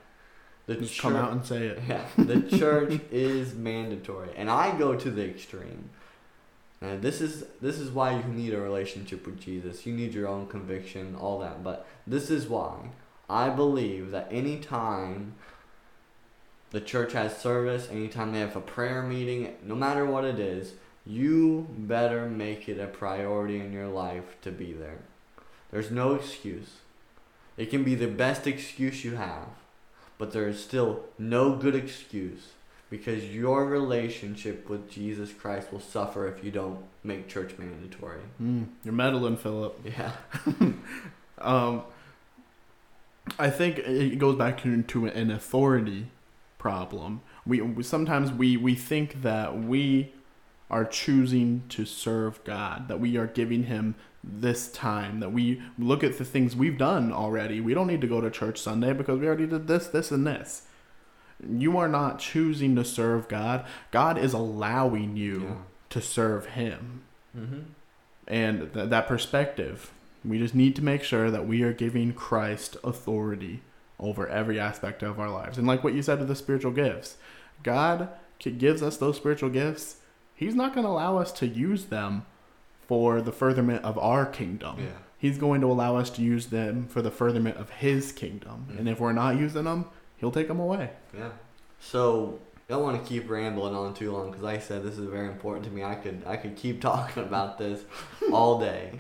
The 0.67 0.77
Just 0.77 0.95
church, 0.95 1.03
come 1.03 1.17
out 1.17 1.33
and 1.33 1.45
say 1.45 1.67
it. 1.67 1.83
yeah, 1.87 2.05
the 2.17 2.43
church 2.57 3.01
is 3.11 3.55
mandatory, 3.55 4.31
and 4.37 4.49
I 4.51 4.77
go 4.77 4.95
to 4.97 5.11
the 5.11 5.29
extreme. 5.29 5.91
And 6.81 7.03
this 7.03 7.21
is 7.21 7.45
this 7.61 7.79
is 7.79 7.91
why 7.91 8.17
you 8.17 8.25
need 8.25 8.53
a 8.55 8.61
relationship 8.61 9.27
with 9.27 9.41
Jesus. 9.41 9.87
You 9.87 9.95
need 9.95 10.15
your 10.15 10.29
own 10.29 10.47
conviction, 10.47 11.15
all 11.15 11.39
that. 11.41 11.63
But 11.63 11.87
this 12.07 12.31
is 12.31 12.47
why 12.47 12.91
I 13.29 13.49
believe 13.51 14.11
that 14.11 14.29
anytime 14.31 15.35
the 16.71 16.81
church 16.81 17.13
has 17.13 17.37
service, 17.37 17.89
anytime 17.91 18.33
they 18.33 18.41
have 18.41 18.57
a 18.57 18.61
prayer 18.61 19.03
meeting, 19.03 19.55
no 19.63 19.75
matter 19.75 20.05
what 20.05 20.25
it 20.25 20.39
is, 20.39 20.75
you 21.07 21.69
better 21.71 22.27
make 22.29 22.69
it 22.69 22.81
a 22.81 22.87
priority 22.87 23.61
in 23.61 23.73
your 23.73 23.89
life 23.89 24.41
to 24.43 24.51
be 24.51 24.73
there. 24.73 24.99
There's 25.71 25.91
no 25.91 26.15
excuse. 26.15 26.79
It 27.57 27.71
can 27.71 27.85
be 27.85 27.95
the 27.95 28.09
best 28.09 28.47
excuse 28.47 29.05
you 29.05 29.15
have, 29.17 29.49
but 30.19 30.33
there 30.33 30.49
is 30.49 30.63
still 30.63 31.05
no 31.19 31.57
good 31.57 31.75
excuse 31.75 32.53
because 32.91 33.25
your 33.25 33.67
relationship 33.67 34.69
with 34.69 34.91
Jesus 34.91 35.33
Christ 35.33 35.73
will 35.73 35.81
suffer 35.81 36.29
if 36.29 36.45
you 36.45 36.51
don't 36.51 36.79
make 37.03 37.29
church 37.29 37.57
mandatory. 37.59 38.21
Mm, 38.41 38.67
you're 38.85 38.95
meddling, 38.95 39.37
Philip. 39.37 39.81
Yeah. 39.85 40.13
Um, 41.39 41.83
I 43.39 43.51
think 43.51 43.79
it 43.79 44.19
goes 44.19 44.37
back 44.37 44.63
to, 44.63 44.83
to 44.83 45.07
an 45.07 45.31
authority 45.31 46.09
problem. 46.59 47.21
We, 47.47 47.61
we 47.61 47.83
sometimes 47.83 48.33
we, 48.33 48.57
we 48.57 48.75
think 48.75 49.23
that 49.23 49.59
we 49.59 50.13
are 50.71 50.85
choosing 50.85 51.63
to 51.71 51.85
serve 51.85 52.43
God, 52.45 52.89
that 52.89 53.01
we 53.01 53.17
are 53.17 53.27
giving 53.27 53.65
Him 53.65 53.95
this 54.27 54.71
time, 54.73 55.21
that 55.21 55.33
we 55.33 55.61
look 55.79 56.03
at 56.03 56.17
the 56.19 56.25
things 56.25 56.57
we've 56.57 56.79
done 56.79 57.13
already. 57.13 57.61
We 57.61 57.75
don't 57.75 57.87
need 57.87 58.01
to 58.01 58.07
go 58.07 58.21
to 58.21 58.31
church 58.31 58.59
Sunday 58.59 58.93
because 58.93 59.21
we 59.21 59.27
already 59.27 59.47
did 59.47 59.67
this, 59.67 59.87
this, 59.87 60.11
and 60.11 60.27
this. 60.27 60.63
You 61.47 61.77
are 61.77 61.89
not 61.89 62.21
choosing 62.21 62.75
to 62.77 62.85
serve 62.85 63.29
God. 63.29 63.67
God 63.91 64.17
is 64.17 64.33
allowing 64.33 65.17
you 65.17 65.43
Yeah. 65.43 65.55
to 65.91 66.01
serve 66.01 66.47
Him 66.47 67.03
Mm-hmm. 67.37 67.59
and 68.29 68.73
th- 68.73 68.89
that 68.89 69.07
perspective. 69.09 69.91
We 70.25 70.39
just 70.39 70.55
need 70.55 70.75
to 70.77 70.83
make 70.85 71.03
sure 71.03 71.31
that 71.31 71.47
we 71.47 71.63
are 71.63 71.73
giving 71.75 72.13
Christ 72.15 72.77
authority 72.83 73.61
over 74.01 74.27
every 74.29 74.59
aspect 74.59 75.03
of 75.03 75.21
our 75.21 75.29
lives. 75.31 75.59
And 75.59 75.67
like 75.67 75.85
what 75.85 75.93
you 75.95 76.03
said 76.03 76.19
with 76.21 76.29
the 76.29 76.35
spiritual 76.37 76.73
gifts, 76.73 77.17
God 77.63 78.09
gives 78.39 78.83
us 78.83 78.97
those 78.97 79.17
spiritual 79.17 79.51
gifts. 79.51 79.97
He's 80.35 80.55
not 80.55 80.75
going 80.75 80.85
to 80.87 80.91
allow 80.91 81.19
us 81.19 81.31
to 81.33 81.47
use 81.47 81.87
them 81.87 82.25
for 82.87 83.21
the 83.21 83.33
furtherment 83.33 83.85
of 83.85 83.99
our 83.99 84.27
kingdom. 84.27 84.77
Yeah. 84.79 84.87
He's 85.19 85.39
going 85.39 85.61
to 85.63 85.69
allow 85.71 85.97
us 85.97 86.11
to 86.11 86.23
use 86.23 86.47
them 86.47 86.87
for 86.87 87.01
the 87.01 87.11
furtherment 87.11 87.57
of 87.57 87.71
His 87.71 88.13
kingdom. 88.13 88.67
Mhm. 88.71 88.79
And 88.81 88.89
if 88.89 89.01
we're 89.01 89.13
not 89.13 89.37
using 89.37 89.65
them, 89.65 89.87
He'll 90.19 90.31
take 90.31 90.49
them 90.49 90.61
away. 90.61 90.91
Yeah. 91.17 91.31
So 91.81 92.39
I 92.69 92.75
don't 92.75 92.83
want 92.83 93.03
to 93.03 93.09
keep 93.09 93.29
rambling 93.29 93.75
on 93.75 93.95
too 93.95 94.13
long 94.13 94.31
because, 94.31 94.43
like 94.43 94.57
I 94.57 94.61
said, 94.61 94.83
this 94.83 94.99
is 94.99 95.07
very 95.09 95.27
important 95.29 95.65
to 95.67 95.71
me. 95.71 95.83
I 95.85 95.95
could 95.95 96.23
I 96.27 96.37
could 96.37 96.57
keep 96.57 96.81
talking 96.91 97.23
about 97.23 97.59
this 97.59 97.83
all 98.33 98.59
day, 98.61 98.99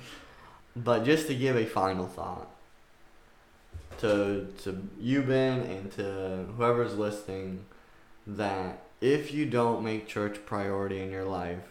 but 0.76 1.04
just 1.04 1.26
to 1.28 1.34
give 1.34 1.56
a 1.56 1.64
final 1.66 2.06
thought 2.06 2.48
to 3.98 4.46
to 4.64 4.88
you 5.00 5.22
Ben 5.22 5.60
and 5.60 5.90
to 5.92 6.46
whoever's 6.56 6.96
listening, 6.96 7.64
that 8.26 8.80
if 9.00 9.32
you 9.32 9.46
don't 9.46 9.82
make 9.84 10.06
church 10.06 10.38
priority 10.46 11.00
in 11.00 11.10
your 11.10 11.24
life, 11.24 11.64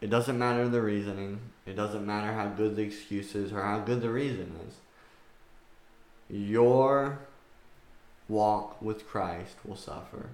it 0.00 0.10
doesn't 0.10 0.38
matter 0.38 0.68
the 0.68 0.82
reasoning. 0.82 1.40
It 1.66 1.74
doesn't 1.74 2.06
matter 2.06 2.32
how 2.32 2.48
good 2.48 2.76
the 2.76 2.82
excuse 2.82 3.34
is 3.34 3.52
or 3.52 3.62
how 3.62 3.80
good 3.80 4.00
the 4.00 4.10
reason 4.10 4.54
is. 4.66 4.74
Your 6.30 7.18
walk 8.28 8.80
with 8.80 9.08
Christ 9.08 9.56
will 9.64 9.76
suffer. 9.76 10.30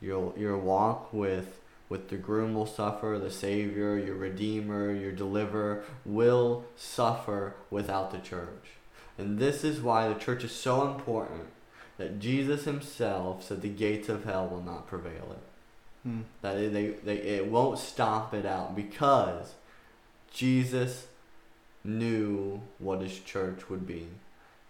Your 0.00 0.34
your 0.36 0.58
walk 0.58 1.12
with 1.12 1.60
with 1.88 2.08
the 2.08 2.16
groom 2.16 2.54
will 2.54 2.66
suffer, 2.66 3.20
the 3.22 3.30
Savior, 3.30 3.96
your 3.98 4.16
Redeemer, 4.16 4.92
your 4.92 5.12
Deliverer 5.12 5.84
will 6.04 6.64
suffer 6.76 7.54
without 7.70 8.10
the 8.10 8.18
church. 8.18 8.70
And 9.18 9.38
this 9.38 9.62
is 9.62 9.80
why 9.80 10.08
the 10.08 10.14
church 10.14 10.42
is 10.44 10.52
so 10.52 10.90
important 10.90 11.44
that 11.98 12.18
Jesus 12.18 12.64
himself 12.64 13.44
said 13.44 13.62
the 13.62 13.68
gates 13.68 14.08
of 14.08 14.24
hell 14.24 14.48
will 14.48 14.62
not 14.62 14.88
prevail 14.88 15.36
it. 15.36 15.53
Hmm. 16.04 16.20
That 16.42 16.56
it, 16.56 16.72
they, 16.72 16.88
they, 17.04 17.16
it 17.16 17.46
won't 17.50 17.78
stop 17.78 18.34
it 18.34 18.46
out 18.46 18.76
because 18.76 19.54
Jesus 20.32 21.06
knew 21.82 22.60
what 22.78 23.00
his 23.00 23.18
church 23.18 23.68
would 23.68 23.86
be. 23.86 24.08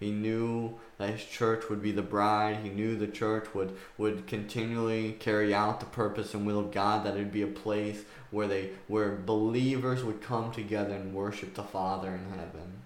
He 0.00 0.10
knew 0.10 0.74
that 0.98 1.10
his 1.10 1.24
church 1.24 1.68
would 1.70 1.80
be 1.80 1.92
the 1.92 2.02
bride. 2.02 2.58
He 2.62 2.68
knew 2.68 2.96
the 2.96 3.06
church 3.06 3.54
would, 3.54 3.76
would 3.96 4.26
continually 4.26 5.12
carry 5.12 5.54
out 5.54 5.80
the 5.80 5.86
purpose 5.86 6.34
and 6.34 6.46
will 6.46 6.58
of 6.58 6.72
God, 6.72 7.04
that 7.04 7.16
it 7.16 7.18
would 7.18 7.32
be 7.32 7.42
a 7.42 7.46
place 7.46 8.02
where 8.30 8.48
they 8.48 8.70
where 8.88 9.14
believers 9.14 10.02
would 10.02 10.20
come 10.20 10.52
together 10.52 10.94
and 10.94 11.14
worship 11.14 11.54
the 11.54 11.62
Father 11.62 12.08
in 12.08 12.38
heaven. 12.38 12.82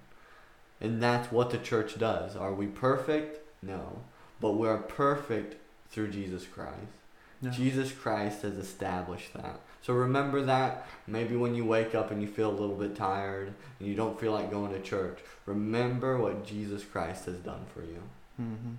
And 0.81 1.03
that's 1.03 1.33
what 1.33 1.51
the 1.51 1.59
church 1.59 1.99
does. 1.99 2.37
Are 2.37 2.55
we 2.55 2.67
perfect? 2.67 3.41
No. 3.63 4.01
But 4.41 4.53
we 4.53 4.69
are 4.69 4.79
perfect 4.79 5.57
through 5.91 6.13
Jesus 6.13 6.47
Christ. 6.47 6.98
Yeah. 7.41 7.51
Jesus 7.51 7.93
Christ 7.93 8.43
has 8.43 8.57
established 8.57 9.33
that. 9.35 9.61
So 9.83 9.95
remember 9.95 10.43
that. 10.43 10.87
Maybe 11.07 11.37
when 11.37 11.55
you 11.55 11.65
wake 11.65 11.95
up 11.95 12.11
and 12.11 12.21
you 12.21 12.29
feel 12.29 12.51
a 12.51 12.59
little 12.59 12.75
bit 12.75 12.97
tired 12.97 13.55
and 13.79 13.89
you 13.89 13.95
don't 13.95 14.19
feel 14.19 14.33
like 14.33 14.51
going 14.51 14.73
to 14.73 14.81
church, 14.81 15.19
remember 15.47 16.19
what 16.19 16.45
Jesus 16.45 16.85
Christ 16.85 17.27
has 17.27 17.37
done 17.37 17.65
for 17.73 17.81
you. 17.81 18.03
Mm-hmm. 18.41 18.75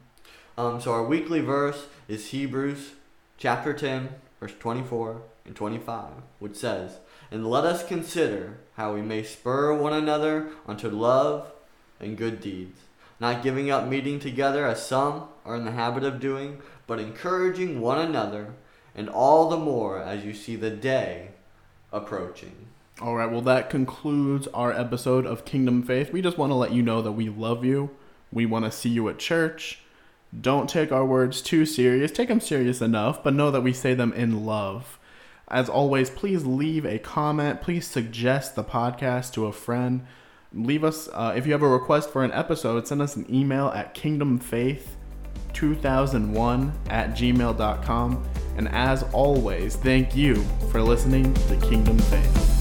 Um, 0.59 0.81
so 0.81 0.91
our 0.91 1.03
weekly 1.03 1.39
verse 1.39 1.87
is 2.07 2.27
Hebrews 2.27 2.91
chapter 3.37 3.73
10, 3.73 4.09
verse 4.39 4.53
24 4.59 5.21
and 5.45 5.55
25, 5.55 6.09
which 6.39 6.55
says, 6.55 6.97
And 7.31 7.49
let 7.49 7.63
us 7.63 7.85
consider 7.85 8.57
how 8.75 8.93
we 8.93 9.01
may 9.01 9.23
spur 9.23 9.73
one 9.73 9.93
another 9.93 10.49
unto 10.67 10.89
love 10.89 11.51
and 11.99 12.17
good 12.17 12.41
deeds, 12.41 12.81
not 13.19 13.41
giving 13.41 13.71
up 13.71 13.87
meeting 13.87 14.19
together 14.19 14.65
as 14.67 14.85
some 14.85 15.29
are 15.45 15.55
in 15.55 15.65
the 15.65 15.71
habit 15.71 16.03
of 16.03 16.19
doing, 16.19 16.61
but 16.89 16.99
encouraging 16.99 17.79
one 17.79 17.99
another, 17.99 18.55
and 18.95 19.07
all 19.07 19.47
the 19.47 19.57
more 19.57 20.01
as 20.01 20.25
you 20.25 20.33
see 20.33 20.57
the 20.57 20.71
day 20.71 21.29
approaching. 21.93 22.65
All 22.99 23.15
right, 23.15 23.31
well, 23.31 23.41
that 23.41 23.69
concludes 23.69 24.47
our 24.47 24.73
episode 24.73 25.25
of 25.25 25.45
Kingdom 25.45 25.83
Faith. 25.83 26.11
We 26.11 26.21
just 26.21 26.37
want 26.37 26.49
to 26.49 26.55
let 26.55 26.73
you 26.73 26.81
know 26.81 27.01
that 27.03 27.11
we 27.11 27.29
love 27.29 27.63
you. 27.63 27.91
We 28.33 28.45
want 28.47 28.65
to 28.65 28.71
see 28.71 28.89
you 28.89 29.07
at 29.07 29.19
church. 29.19 29.81
Don't 30.41 30.67
take 30.67 30.91
our 30.91 31.05
words 31.05 31.41
too 31.41 31.65
serious. 31.65 32.11
Take 32.11 32.27
them 32.27 32.41
serious 32.41 32.81
enough, 32.81 33.23
but 33.23 33.35
know 33.35 33.51
that 33.51 33.61
we 33.61 33.71
say 33.71 33.93
them 33.93 34.11
in 34.13 34.45
love. 34.45 34.99
As 35.47 35.69
always, 35.69 36.09
please 36.09 36.45
leave 36.45 36.85
a 36.85 36.99
comment. 36.99 37.61
Please 37.61 37.87
suggest 37.87 38.55
the 38.55 38.63
podcast 38.63 39.31
to 39.33 39.45
a 39.45 39.53
friend. 39.53 40.05
Leave 40.51 40.83
us, 40.83 41.07
uh, 41.13 41.33
if 41.37 41.45
you 41.45 41.51
have 41.51 41.61
a 41.61 41.67
request 41.67 42.09
for 42.09 42.23
an 42.23 42.31
episode, 42.31 42.87
send 42.87 43.01
us 43.01 43.15
an 43.15 43.27
email 43.33 43.67
at 43.67 43.93
kingdomfaith2001 45.59 46.71
at 46.89 47.11
gmail.com. 47.11 48.23
And 48.57 48.67
as 48.69 49.03
always, 49.13 49.75
thank 49.75 50.15
you 50.15 50.35
for 50.71 50.81
listening 50.81 51.33
to 51.33 51.55
Kingdom 51.57 51.97
Faith. 51.97 52.58